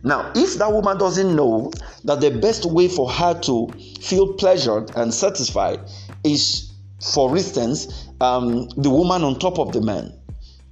Now, 0.02 0.32
if 0.34 0.54
that 0.54 0.72
woman 0.72 0.96
doesn't 0.96 1.36
know 1.36 1.70
that 2.04 2.22
the 2.22 2.30
best 2.30 2.64
way 2.64 2.88
for 2.88 3.10
her 3.10 3.38
to 3.40 3.68
feel 4.00 4.32
pleasured 4.32 4.90
and 4.96 5.12
satisfied 5.12 5.80
is, 6.24 6.72
for 7.12 7.36
instance, 7.36 8.08
um, 8.22 8.66
the 8.78 8.88
woman 8.88 9.22
on 9.22 9.38
top 9.38 9.58
of 9.58 9.72
the 9.72 9.82
man, 9.82 10.10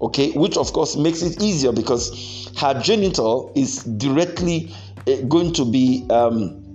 okay, 0.01 0.31
which 0.31 0.57
of 0.57 0.73
course 0.73 0.97
makes 0.97 1.21
it 1.21 1.43
easier 1.43 1.73
because 1.73 2.51
her 2.57 2.81
genital 2.81 3.53
is 3.55 3.85
directly 3.85 4.75
uh, 5.07 5.17
going 5.29 5.53
to 5.53 5.71
be. 5.71 6.07
Um, 6.09 6.68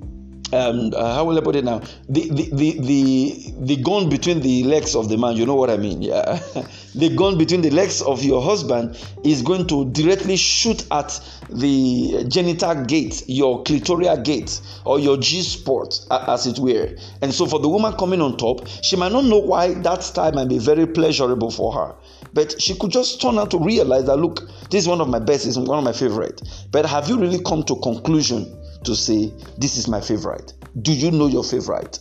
um, 0.53 0.93
uh, 0.95 1.15
how 1.15 1.25
will 1.25 1.37
I 1.37 1.41
put 1.41 1.55
it 1.55 1.63
now? 1.65 1.79
The, 2.07 2.29
the 2.29 2.49
the 2.53 2.79
the 2.79 3.53
the 3.61 3.75
gun 3.77 4.09
between 4.09 4.41
the 4.41 4.63
legs 4.63 4.95
of 4.95 5.09
the 5.09 5.17
man. 5.17 5.35
You 5.35 5.45
know 5.45 5.55
what 5.55 5.69
I 5.69 5.77
mean? 5.77 6.01
Yeah, 6.01 6.39
the 6.95 7.09
gun 7.15 7.37
between 7.37 7.61
the 7.61 7.71
legs 7.71 8.01
of 8.01 8.23
your 8.23 8.41
husband 8.41 8.97
is 9.23 9.41
going 9.41 9.67
to 9.67 9.85
directly 9.91 10.35
shoot 10.37 10.85
at 10.91 11.19
the 11.49 12.25
genital 12.27 12.85
gate, 12.85 13.23
your 13.27 13.63
clitoral 13.63 14.23
gate, 14.23 14.61
or 14.85 14.99
your 14.99 15.17
G 15.17 15.41
spot, 15.41 15.99
as 16.11 16.45
it 16.45 16.59
were. 16.59 16.95
And 17.21 17.33
so, 17.33 17.47
for 17.47 17.59
the 17.59 17.69
woman 17.69 17.93
coming 17.93 18.21
on 18.21 18.37
top, 18.37 18.67
she 18.83 18.95
might 18.95 19.11
not 19.11 19.25
know 19.25 19.39
why 19.39 19.73
that 19.73 20.03
style 20.03 20.31
might 20.33 20.49
be 20.49 20.59
very 20.59 20.85
pleasurable 20.85 21.49
for 21.49 21.73
her. 21.73 21.95
But 22.33 22.61
she 22.61 22.75
could 22.75 22.91
just 22.91 23.21
turn 23.21 23.37
out 23.37 23.51
to 23.51 23.57
realize 23.59 24.05
that 24.05 24.17
look, 24.17 24.41
this 24.69 24.83
is 24.83 24.87
one 24.87 25.01
of 25.01 25.09
my 25.09 25.19
best, 25.19 25.45
is 25.45 25.57
one 25.57 25.77
of 25.77 25.83
my 25.83 25.93
favorite. 25.93 26.41
But 26.71 26.85
have 26.85 27.09
you 27.09 27.19
really 27.19 27.41
come 27.43 27.63
to 27.63 27.75
conclusion 27.77 28.55
to 28.85 28.95
say, 28.95 29.31
This 29.57 29.77
is 29.77 29.87
my 29.87 30.01
favorite? 30.01 30.53
Do 30.81 30.93
you 30.93 31.11
know 31.11 31.27
your 31.27 31.43
favorite? 31.43 31.99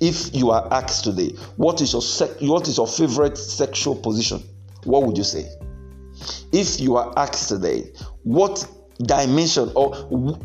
If 0.00 0.34
you 0.34 0.50
are 0.50 0.66
asked 0.72 1.04
today, 1.04 1.36
what 1.56 1.80
is 1.80 1.92
your 1.92 2.02
sec- 2.02 2.40
what 2.40 2.66
is 2.68 2.76
your 2.76 2.88
favorite 2.88 3.38
sexual 3.38 3.94
position? 3.94 4.42
What 4.84 5.04
would 5.04 5.16
you 5.16 5.24
say? 5.24 5.48
If 6.52 6.80
you 6.80 6.96
are 6.96 7.12
asked 7.16 7.48
today, 7.48 7.92
what 8.24 8.66
dimension 9.00 9.70
or 9.74 9.94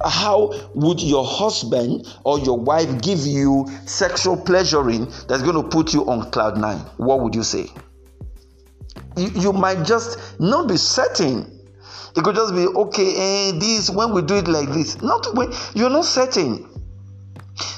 how 0.05 0.53
would 0.73 1.01
your 1.01 1.25
husband 1.25 2.07
or 2.23 2.39
your 2.39 2.57
wife 2.57 3.01
give 3.01 3.19
you 3.19 3.65
sexual 3.85 4.37
pleasuring 4.37 5.05
that's 5.27 5.41
going 5.41 5.61
to 5.61 5.67
put 5.67 5.93
you 5.93 6.07
on 6.09 6.29
cloud 6.31 6.57
nine? 6.57 6.79
What 6.97 7.21
would 7.21 7.35
you 7.35 7.43
say? 7.43 7.67
You, 9.15 9.29
you 9.29 9.53
might 9.53 9.85
just 9.85 10.39
not 10.39 10.67
be 10.67 10.77
certain 10.77 11.56
it 12.17 12.23
could 12.23 12.35
just 12.35 12.53
be 12.53 12.65
okay, 12.65 13.49
and 13.49 13.57
eh, 13.57 13.59
this 13.59 13.89
when 13.91 14.11
we 14.11 14.23
do 14.23 14.37
it 14.37 14.47
like 14.47 14.69
this. 14.69 14.99
Not 15.01 15.27
when 15.35 15.53
you're 15.75 15.89
not 15.89 16.05
certain. 16.05 16.67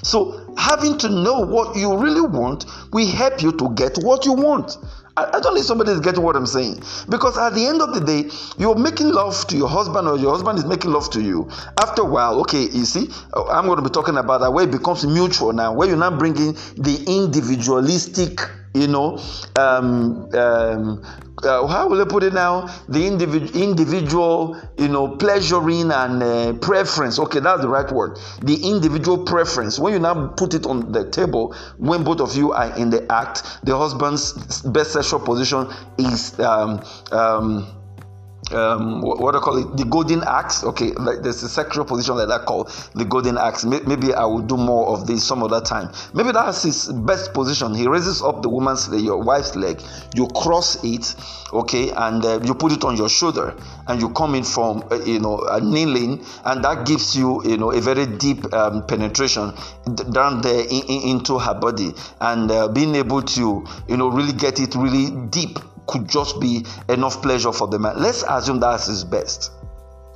So 0.03 0.53
having 0.57 0.97
to 0.99 1.09
know 1.09 1.41
what 1.41 1.75
you 1.75 1.97
really 1.97 2.21
want 2.21 2.65
will 2.91 3.07
help 3.07 3.41
you 3.41 3.51
to 3.53 3.69
get 3.75 3.97
what 3.97 4.25
you 4.25 4.33
want. 4.33 4.77
I, 5.17 5.39
don't 5.41 5.53
think 5.53 5.65
somebody 5.65 5.91
is 5.91 5.99
getting 5.99 6.23
what 6.23 6.37
I'm 6.37 6.45
saying. 6.45 6.81
Because 7.09 7.37
at 7.37 7.53
the 7.53 7.65
end 7.65 7.81
of 7.81 7.93
the 7.93 7.99
day, 7.99 8.29
you're 8.57 8.75
making 8.75 9.09
love 9.09 9.45
to 9.47 9.57
your 9.57 9.67
husband 9.67 10.07
or 10.07 10.17
your 10.17 10.31
husband 10.31 10.57
is 10.57 10.65
making 10.65 10.91
love 10.91 11.09
to 11.11 11.21
you. 11.21 11.49
After 11.77 12.03
a 12.03 12.05
while, 12.05 12.39
okay, 12.41 12.61
you 12.61 12.85
see, 12.85 13.09
I'm 13.33 13.65
going 13.65 13.77
to 13.77 13.83
be 13.83 13.89
talking 13.89 14.15
about 14.15 14.39
that 14.39 14.51
where 14.51 14.63
it 14.63 14.71
becomes 14.71 15.05
mutual 15.05 15.51
now, 15.51 15.73
where 15.73 15.89
you're 15.89 15.97
not 15.97 16.17
bringing 16.17 16.53
the 16.77 17.03
individualistic 17.07 18.39
you 18.73 18.87
know 18.87 19.17
um, 19.57 20.29
um, 20.35 21.03
uh, 21.43 21.65
how 21.67 21.87
will 21.87 22.01
I 22.01 22.05
put 22.05 22.23
it 22.23 22.33
now? 22.33 22.67
The 22.89 23.05
individual, 23.05 23.61
individual, 23.61 24.61
you 24.77 24.87
know, 24.87 25.15
pleasuring 25.15 25.91
and 25.91 26.21
uh, 26.21 26.53
preference. 26.53 27.19
Okay, 27.19 27.39
that's 27.39 27.61
the 27.61 27.69
right 27.69 27.89
word. 27.91 28.19
The 28.41 28.55
individual 28.55 29.23
preference. 29.23 29.79
When 29.79 29.93
you 29.93 29.99
now 29.99 30.27
put 30.27 30.53
it 30.53 30.65
on 30.65 30.91
the 30.91 31.09
table, 31.09 31.55
when 31.77 32.03
both 32.03 32.19
of 32.19 32.35
you 32.35 32.51
are 32.51 32.75
in 32.77 32.89
the 32.89 33.09
act, 33.11 33.43
the 33.63 33.77
husband's 33.77 34.61
best 34.63 34.93
sexual 34.93 35.19
position 35.19 35.67
is 35.97 36.37
um, 36.39 36.81
um, 38.51 39.01
what, 39.01 39.19
what 39.19 39.35
I 39.35 39.39
call 39.39 39.57
it, 39.57 39.77
the 39.77 39.85
golden 39.85 40.23
axe. 40.23 40.63
Okay, 40.63 40.91
like 40.93 41.21
there's 41.21 41.43
a 41.43 41.49
sexual 41.49 41.85
position 41.85 42.15
like 42.15 42.27
that 42.27 42.45
called 42.45 42.69
the 42.95 43.05
golden 43.05 43.37
axe. 43.37 43.65
Maybe 43.65 44.13
I 44.13 44.25
will 44.25 44.41
do 44.41 44.57
more 44.57 44.87
of 44.87 45.07
this 45.07 45.25
some 45.25 45.43
other 45.43 45.61
time. 45.61 45.91
Maybe 46.13 46.31
that's 46.31 46.63
his 46.63 46.87
best 46.87 47.33
position. 47.33 47.73
He 47.73 47.87
raises 47.87 48.21
up 48.21 48.41
the 48.41 48.49
woman's 48.49 48.89
leg, 48.89 49.03
your 49.03 49.21
wife's 49.21 49.55
leg. 49.55 49.81
You 50.15 50.27
cross 50.27 50.83
it, 50.83 51.15
okay, 51.53 51.91
and 51.91 52.23
uh, 52.23 52.39
you 52.43 52.53
put 52.53 52.71
it 52.71 52.83
on 52.83 52.97
your 52.97 53.09
shoulder, 53.09 53.55
and 53.87 54.01
you 54.01 54.09
come 54.09 54.35
in 54.35 54.43
from 54.43 54.83
uh, 54.91 54.99
you 55.03 55.19
know 55.19 55.37
kneeling, 55.61 56.23
and 56.45 56.63
that 56.63 56.85
gives 56.85 57.15
you 57.15 57.43
you 57.45 57.57
know 57.57 57.71
a 57.71 57.81
very 57.81 58.05
deep 58.05 58.51
um, 58.53 58.85
penetration 58.87 59.53
down 60.11 60.41
there 60.41 60.61
in, 60.61 60.81
in, 60.87 61.01
into 61.09 61.37
her 61.37 61.53
body, 61.53 61.93
and 62.21 62.51
uh, 62.51 62.67
being 62.67 62.95
able 62.95 63.21
to 63.21 63.65
you 63.87 63.97
know 63.97 64.09
really 64.09 64.33
get 64.33 64.59
it 64.59 64.75
really 64.75 65.11
deep 65.27 65.59
could 65.89 66.07
just 66.07 66.39
be 66.39 66.65
enough 66.87 67.21
pleasure 67.21 67.51
for 67.51 67.67
the 67.67 67.79
man. 67.79 68.01
Let's 68.01 68.23
assume 68.27 68.59
that's 68.59 68.87
his 68.87 69.03
best. 69.03 69.51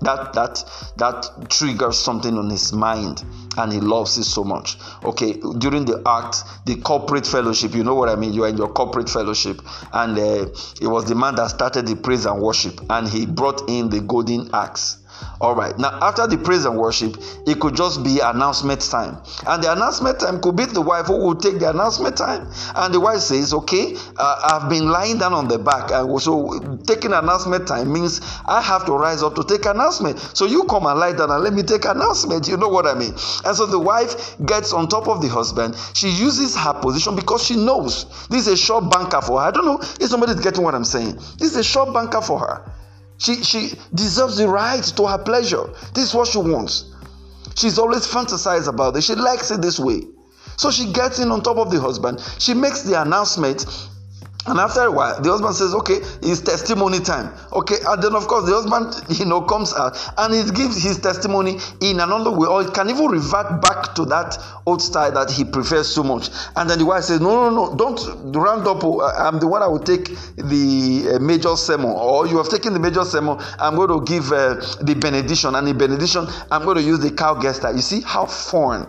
That 0.01 0.33
that 0.33 0.63
that 0.97 1.49
triggers 1.49 1.97
something 1.97 2.37
on 2.37 2.49
his 2.49 2.73
mind 2.73 3.23
and 3.57 3.71
he 3.71 3.79
loves 3.79 4.17
it 4.17 4.25
so 4.25 4.43
much. 4.43 4.77
Okay, 5.03 5.39
during 5.59 5.85
the 5.85 6.01
act, 6.05 6.43
the 6.65 6.75
corporate 6.75 7.25
fellowship, 7.25 7.73
you 7.73 7.83
know 7.83 7.95
what 7.95 8.09
I 8.09 8.15
mean? 8.15 8.33
You 8.33 8.43
are 8.43 8.49
in 8.49 8.57
your 8.57 8.71
corporate 8.73 9.09
fellowship, 9.09 9.61
and 9.93 10.17
uh, 10.17 10.47
it 10.81 10.87
was 10.87 11.05
the 11.05 11.15
man 11.15 11.35
that 11.35 11.51
started 11.51 11.87
the 11.87 11.95
praise 11.95 12.25
and 12.25 12.41
worship, 12.41 12.81
and 12.89 13.07
he 13.07 13.25
brought 13.25 13.69
in 13.69 13.89
the 13.89 14.01
golden 14.01 14.49
axe 14.53 15.02
all 15.41 15.55
right. 15.55 15.77
Now, 15.77 15.99
after 16.01 16.25
the 16.25 16.37
praise 16.37 16.65
and 16.65 16.77
worship, 16.77 17.17
it 17.45 17.59
could 17.59 17.75
just 17.75 18.03
be 18.03 18.19
announcement 18.19 18.81
time. 18.81 19.17
And 19.45 19.63
the 19.63 19.71
announcement 19.71 20.19
time 20.19 20.41
could 20.41 20.55
be 20.55 20.65
the 20.65 20.81
wife 20.81 21.07
who 21.07 21.17
will 21.17 21.35
take 21.35 21.59
the 21.59 21.69
announcement 21.69 22.17
time. 22.17 22.47
And 22.75 22.93
the 22.93 22.99
wife 22.99 23.19
says, 23.19 23.53
Okay, 23.53 23.95
uh, 24.17 24.59
I've 24.61 24.69
been 24.69 24.87
lying 24.89 25.17
down 25.17 25.33
on 25.33 25.47
the 25.47 25.59
back. 25.59 25.91
And 25.91 26.21
so, 26.21 26.77
taking 26.87 27.13
announcement 27.13 27.67
time 27.67 27.91
means 27.91 28.21
I 28.45 28.61
have 28.61 28.85
to 28.85 28.93
rise 28.93 29.21
up 29.21 29.35
to 29.35 29.43
take 29.43 29.65
announcement. 29.65 30.19
So, 30.19 30.45
you 30.45 30.63
come 30.63 30.85
and 30.85 30.99
lie 30.99 31.13
down 31.13 31.29
and 31.29 31.43
let 31.43 31.53
me 31.53 31.63
take 31.63 31.85
announcement. 31.85 32.47
You 32.47 32.57
know 32.57 32.69
what 32.69 32.85
I 32.85 32.93
mean? 32.93 33.11
And 33.11 33.55
so, 33.57 33.65
the 33.65 33.79
wife 33.79 34.37
gets 34.45 34.71
on 34.71 34.87
top 34.87 35.07
of 35.07 35.21
the 35.21 35.27
husband. 35.27 35.75
She 35.93 36.07
uses 36.09 36.55
her 36.55 36.73
position 36.73 37.15
because 37.15 37.43
she 37.43 37.55
knows 37.55 38.27
this 38.29 38.47
is 38.47 38.53
a 38.53 38.57
short 38.57 38.89
banker 38.89 39.21
for 39.21 39.41
her. 39.41 39.47
I 39.47 39.51
don't 39.51 39.65
know 39.65 39.79
if 39.81 40.09
somebody's 40.09 40.39
getting 40.39 40.63
what 40.63 40.75
I'm 40.75 40.85
saying. 40.85 41.15
This 41.37 41.51
is 41.51 41.55
a 41.57 41.63
short 41.63 41.93
banker 41.93 42.21
for 42.21 42.39
her. 42.39 42.71
She, 43.17 43.43
she 43.43 43.73
deserves 43.93 44.37
the 44.37 44.47
right 44.47 44.83
to 44.83 45.07
her 45.07 45.17
pleasure. 45.17 45.69
This 45.93 46.09
is 46.09 46.13
what 46.13 46.27
she 46.27 46.39
wants. 46.39 46.85
She's 47.55 47.77
always 47.77 48.07
fantasized 48.07 48.67
about 48.67 48.95
it. 48.97 49.03
She 49.03 49.15
likes 49.15 49.51
it 49.51 49.61
this 49.61 49.79
way. 49.79 50.01
So 50.57 50.71
she 50.71 50.91
gets 50.91 51.19
in 51.19 51.31
on 51.31 51.41
top 51.41 51.57
of 51.57 51.71
the 51.71 51.79
husband. 51.79 52.21
She 52.39 52.53
makes 52.53 52.83
the 52.83 53.01
announcement 53.01 53.65
and 54.45 54.59
after 54.59 54.81
a 54.81 54.91
while, 54.91 55.21
the 55.21 55.29
husband 55.29 55.55
says, 55.55 55.73
Okay, 55.73 55.99
it's 56.21 56.41
testimony 56.41 56.99
time. 56.99 57.33
Okay, 57.53 57.77
and 57.87 58.03
then 58.03 58.13
of 58.13 58.27
course 58.27 58.45
the 58.45 58.53
husband, 58.53 58.93
you 59.19 59.25
know, 59.25 59.41
comes 59.41 59.73
out 59.73 59.97
and 60.17 60.33
he 60.33 60.43
gives 60.51 60.83
his 60.83 60.99
testimony 60.99 61.57
in 61.81 61.99
another 62.01 62.31
way, 62.31 62.47
or 62.47 62.61
it 62.61 62.73
can 62.73 62.89
even 62.89 63.07
revert 63.07 63.61
back 63.61 63.95
to 63.95 64.05
that 64.05 64.37
old 64.65 64.81
style 64.81 65.11
that 65.13 65.31
he 65.31 65.45
prefers 65.45 65.87
so 65.87 66.03
much. 66.03 66.29
And 66.57 66.69
then 66.69 66.79
the 66.79 66.85
wife 66.85 67.05
says, 67.05 67.21
No, 67.21 67.49
no, 67.49 67.67
no, 67.67 67.75
don't 67.75 68.35
round 68.35 68.67
up. 68.67 68.83
Oh, 68.83 69.01
I'm 69.01 69.39
the 69.39 69.47
one 69.47 69.61
I 69.61 69.67
will 69.67 69.79
take 69.79 70.09
the 70.35 71.15
uh, 71.15 71.19
major 71.19 71.55
sermon, 71.55 71.91
or 71.91 72.27
you 72.27 72.37
have 72.37 72.49
taken 72.49 72.73
the 72.73 72.79
major 72.79 73.05
sermon. 73.05 73.37
I'm 73.59 73.75
going 73.75 73.89
to 73.89 74.03
give 74.05 74.31
uh, 74.33 74.55
the 74.81 74.95
benediction, 74.99 75.55
and 75.55 75.65
the 75.65 75.73
benediction, 75.73 76.27
I'm 76.51 76.63
going 76.65 76.77
to 76.77 76.83
use 76.83 76.99
the 76.99 77.11
cow 77.11 77.35
guest. 77.35 77.63
You 77.63 77.81
see 77.81 78.01
how 78.01 78.25
foreign 78.25 78.87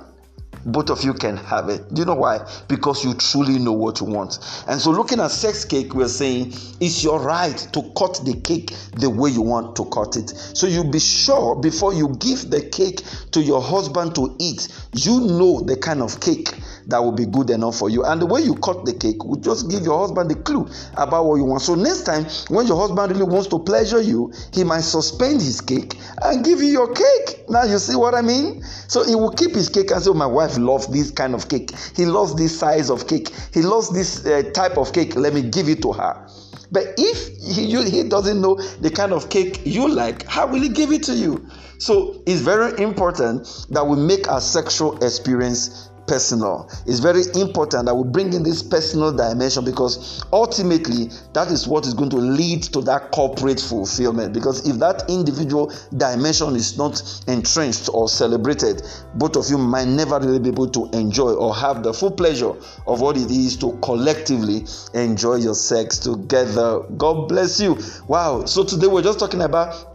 both 0.67 0.91
of 0.91 1.03
you 1.03 1.15
can 1.15 1.37
have 1.37 1.69
it. 1.69 1.93
Do 1.93 2.03
you 2.03 2.07
know 2.07 2.15
why? 2.15 2.47
Because 2.69 3.05
you 3.05 3.15
truly 3.15 3.59
know 3.59 3.73
what 3.73 4.01
you 4.01 4.07
want. 4.07 4.39
And 4.69 4.81
so, 4.81 4.91
looking 4.91 5.21
at 5.21 5.31
sex 5.31 5.65
cake, 5.65 5.95
we're 5.95 6.09
saying 6.09 6.53
it's 6.81 7.03
your 7.03 7.21
right 7.21 7.57
to 7.73 7.83
cut 7.97 8.21
the 8.25 8.41
cake 8.43 8.73
the 8.97 9.11
way 9.11 9.31
you 9.31 9.43
want 9.43 9.77
to 9.77 9.85
cut 9.87 10.17
it. 10.17 10.31
So, 10.31 10.67
you 10.67 10.85
be 10.85 11.01
sure 11.01 11.57
before 11.57 11.95
you 11.95 12.17
give 12.19 12.51
the 12.51 12.63
cake 12.71 13.03
to 13.33 13.41
your 13.41 13.63
husband 13.63 14.15
to 14.17 14.35
eat, 14.39 14.69
you 14.95 15.21
know 15.21 15.61
the 15.61 15.77
kind 15.77 16.03
of 16.03 16.21
cake 16.21 16.51
that 16.87 17.03
will 17.03 17.13
be 17.13 17.27
good 17.27 17.51
enough 17.51 17.79
for 17.79 17.91
you. 17.91 18.05
And 18.05 18.21
the 18.21 18.27
way 18.27 18.41
you 18.41 18.55
cut 18.57 18.85
the 18.85 18.93
cake 18.93 19.25
will 19.25 19.41
just 19.41 19.71
give 19.71 19.83
your 19.83 19.99
husband 19.99 20.31
the 20.31 20.37
clue 20.37 20.69
about 20.97 21.25
what 21.25 21.37
you 21.37 21.45
want. 21.45 21.63
So 21.63 21.75
next 21.75 22.03
time, 22.03 22.25
when 22.49 22.67
your 22.67 22.79
husband 22.79 23.13
really 23.13 23.25
wants 23.25 23.49
to 23.49 23.59
pleasure 23.59 24.01
you, 24.01 24.33
he 24.53 24.65
might 24.65 24.81
suspend 24.81 25.41
his 25.41 25.61
cake 25.61 25.97
and 26.23 26.45
give 26.45 26.61
you 26.61 26.69
your 26.69 26.93
cake. 26.93 27.49
Now 27.49 27.65
you 27.65 27.79
see 27.79 27.97
what 27.97 28.15
I 28.15 28.23
mean? 28.23 28.63
So 28.89 29.05
he 29.05 29.15
will 29.15 29.33
keep 29.33 29.53
his 29.53 29.69
cake 29.69 29.91
and 29.91 30.03
say, 30.03 30.11
oh, 30.11 30.15
My 30.15 30.27
wife 30.27 30.59
loves 30.59 30.87
this 30.89 31.11
kind 31.11 31.35
of 31.35 31.49
cake. 31.49 31.71
He 31.97 32.05
loves 32.07 32.35
this 32.35 32.59
size 32.59 32.91
of 32.91 33.07
cake. 33.07 33.31
He 33.53 33.63
loves 33.63 33.91
this 33.91 34.27
uh, 34.27 34.43
type 34.53 34.77
of 34.79 34.93
cake. 34.93 35.17
Let 35.17 35.35
me 35.35 35.43
give 35.43 35.69
it 35.69 35.83
to 35.83 35.93
her. 35.93 36.29
But 36.73 36.95
if 36.99 37.29
he, 37.41 37.67
he 37.89 38.09
doesn't 38.09 38.41
know 38.41 38.57
the 38.81 38.91
kind 38.91 39.13
of 39.13 39.31
cake 39.31 39.61
you 39.65 39.89
like, 39.89 40.27
how 40.27 40.47
will 40.47 40.61
he 40.61 40.69
give 40.69 40.91
it 40.91 41.05
to 41.05 41.15
you? 41.15 41.47
So 41.79 42.23
it's 42.27 42.41
very 42.41 42.81
important 42.83 43.67
that 43.71 43.87
we 43.87 43.97
make 43.97 44.29
our 44.29 44.41
sexual 44.41 45.03
experience 45.05 45.91
personal. 46.07 46.69
It's 46.87 46.99
very 46.99 47.23
important 47.35 47.87
that 47.87 47.95
we 47.95 48.09
bring 48.11 48.33
in 48.33 48.43
this 48.43 48.63
personal 48.63 49.13
dimension 49.13 49.65
because 49.65 50.25
ultimately 50.33 51.11
that 51.33 51.49
is 51.49 51.67
what 51.67 51.87
is 51.87 51.95
going 51.95 52.11
to 52.11 52.17
lead 52.17 52.63
to 52.65 52.81
that 52.83 53.11
corporate 53.13 53.61
fulfillment. 53.61 54.33
Because 54.33 54.69
if 54.69 54.77
that 54.77 55.05
individual 55.09 55.73
dimension 55.97 56.55
is 56.57 56.77
not 56.77 57.03
entrenched 57.27 57.89
or 57.93 58.09
celebrated, 58.09 58.83
both 59.15 59.37
of 59.37 59.49
you 59.49 59.59
might 59.59 59.89
never 59.89 60.19
really 60.21 60.41
be 60.41 60.49
able 60.49 60.69
to 60.71 60.89
enjoy 60.93 61.33
or 61.33 61.55
have 61.55 61.83
the 61.83 61.93
full 61.93 62.11
pleasure 62.11 62.53
of 62.87 63.01
what 63.01 63.17
it 63.17 63.31
is 63.31 63.57
to 63.59 63.79
collectively 63.83 64.65
enjoy 64.95 65.37
your 65.37 65.55
sex 65.55 65.99
together. 65.99 66.81
God 66.97 67.29
bless 67.29 67.61
you. 67.61 67.79
Wow. 68.09 68.45
So 68.45 68.65
today 68.65 68.87
we're 68.87 69.03
just 69.03 69.19
talking 69.19 69.43
about 69.43 69.94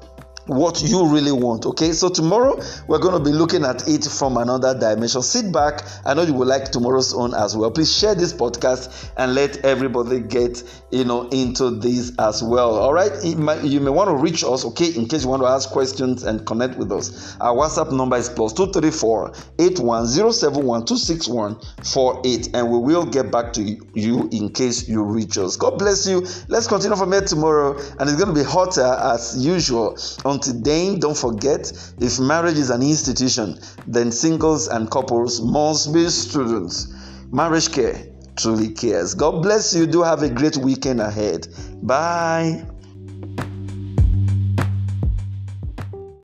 what 0.49 0.81
you 0.81 1.05
really 1.07 1.31
want. 1.31 1.65
Okay, 1.65 1.91
so 1.91 2.09
tomorrow 2.09 2.59
we're 2.87 2.99
going 2.99 3.13
to 3.13 3.23
be 3.23 3.35
looking 3.35 3.63
at 3.63 3.87
it 3.87 4.03
from 4.03 4.37
another 4.37 4.77
dimension. 4.77 5.21
Sit 5.21 5.51
back. 5.51 5.83
I 6.05 6.13
know 6.13 6.23
you 6.23 6.33
will 6.33 6.47
like 6.47 6.71
tomorrow's 6.71 7.13
own 7.13 7.33
as 7.33 7.55
well. 7.55 7.69
Please 7.69 7.95
share 7.95 8.15
this 8.15 8.33
podcast 8.33 9.11
and 9.17 9.35
let 9.35 9.63
everybody 9.63 10.19
get 10.19 10.63
you 10.91 11.05
know 11.05 11.29
into 11.29 11.69
this 11.69 12.11
as 12.17 12.41
well. 12.41 12.75
All 12.75 12.93
right, 12.93 13.11
might, 13.37 13.63
you 13.63 13.79
may 13.79 13.91
want 13.91 14.09
to 14.09 14.15
reach 14.15 14.43
us. 14.43 14.65
Okay, 14.65 14.87
in 14.87 15.07
case 15.07 15.23
you 15.23 15.29
want 15.29 15.43
to 15.43 15.47
ask 15.47 15.69
questions 15.69 16.23
and 16.23 16.45
connect 16.45 16.77
with 16.77 16.91
us. 16.91 17.37
Our 17.39 17.55
WhatsApp 17.55 17.95
number 17.95 18.17
is 18.17 18.27
plus 18.29 18.53
two 18.53 18.71
three 18.71 18.91
four 18.91 19.33
eight 19.59 19.79
one 19.79 20.07
zero 20.07 20.31
seven 20.31 20.65
one 20.65 20.85
two 20.85 20.97
six 20.97 21.27
one 21.27 21.57
four 21.83 22.21
eight, 22.25 22.49
and 22.55 22.71
we 22.71 22.79
will 22.79 23.05
get 23.05 23.31
back 23.31 23.53
to 23.53 23.61
you 23.93 24.29
in 24.31 24.49
case 24.49 24.89
you 24.89 25.03
reach 25.03 25.37
us. 25.37 25.55
God 25.57 25.77
bless 25.77 26.07
you. 26.07 26.25
Let's 26.47 26.67
continue 26.67 26.97
from 26.97 27.11
here 27.11 27.21
tomorrow, 27.21 27.77
and 27.99 28.09
it's 28.09 28.15
going 28.15 28.33
to 28.33 28.43
be 28.43 28.43
hotter 28.43 28.81
as 28.81 29.45
usual 29.45 29.97
on 30.25 30.38
until 30.47 30.97
don't 30.97 31.17
forget 31.17 31.71
if 31.99 32.19
marriage 32.19 32.57
is 32.57 32.69
an 32.69 32.81
institution, 32.81 33.59
then 33.87 34.11
singles 34.11 34.67
and 34.67 34.89
couples 34.89 35.41
must 35.41 35.93
be 35.93 36.09
students. 36.09 36.93
Marriage 37.31 37.71
care 37.71 38.05
truly 38.37 38.69
cares. 38.69 39.13
God 39.13 39.41
bless 39.41 39.75
you. 39.75 39.85
Do 39.85 40.01
have 40.03 40.23
a 40.23 40.29
great 40.29 40.57
weekend 40.57 41.01
ahead. 41.01 41.47
Bye. 41.81 42.65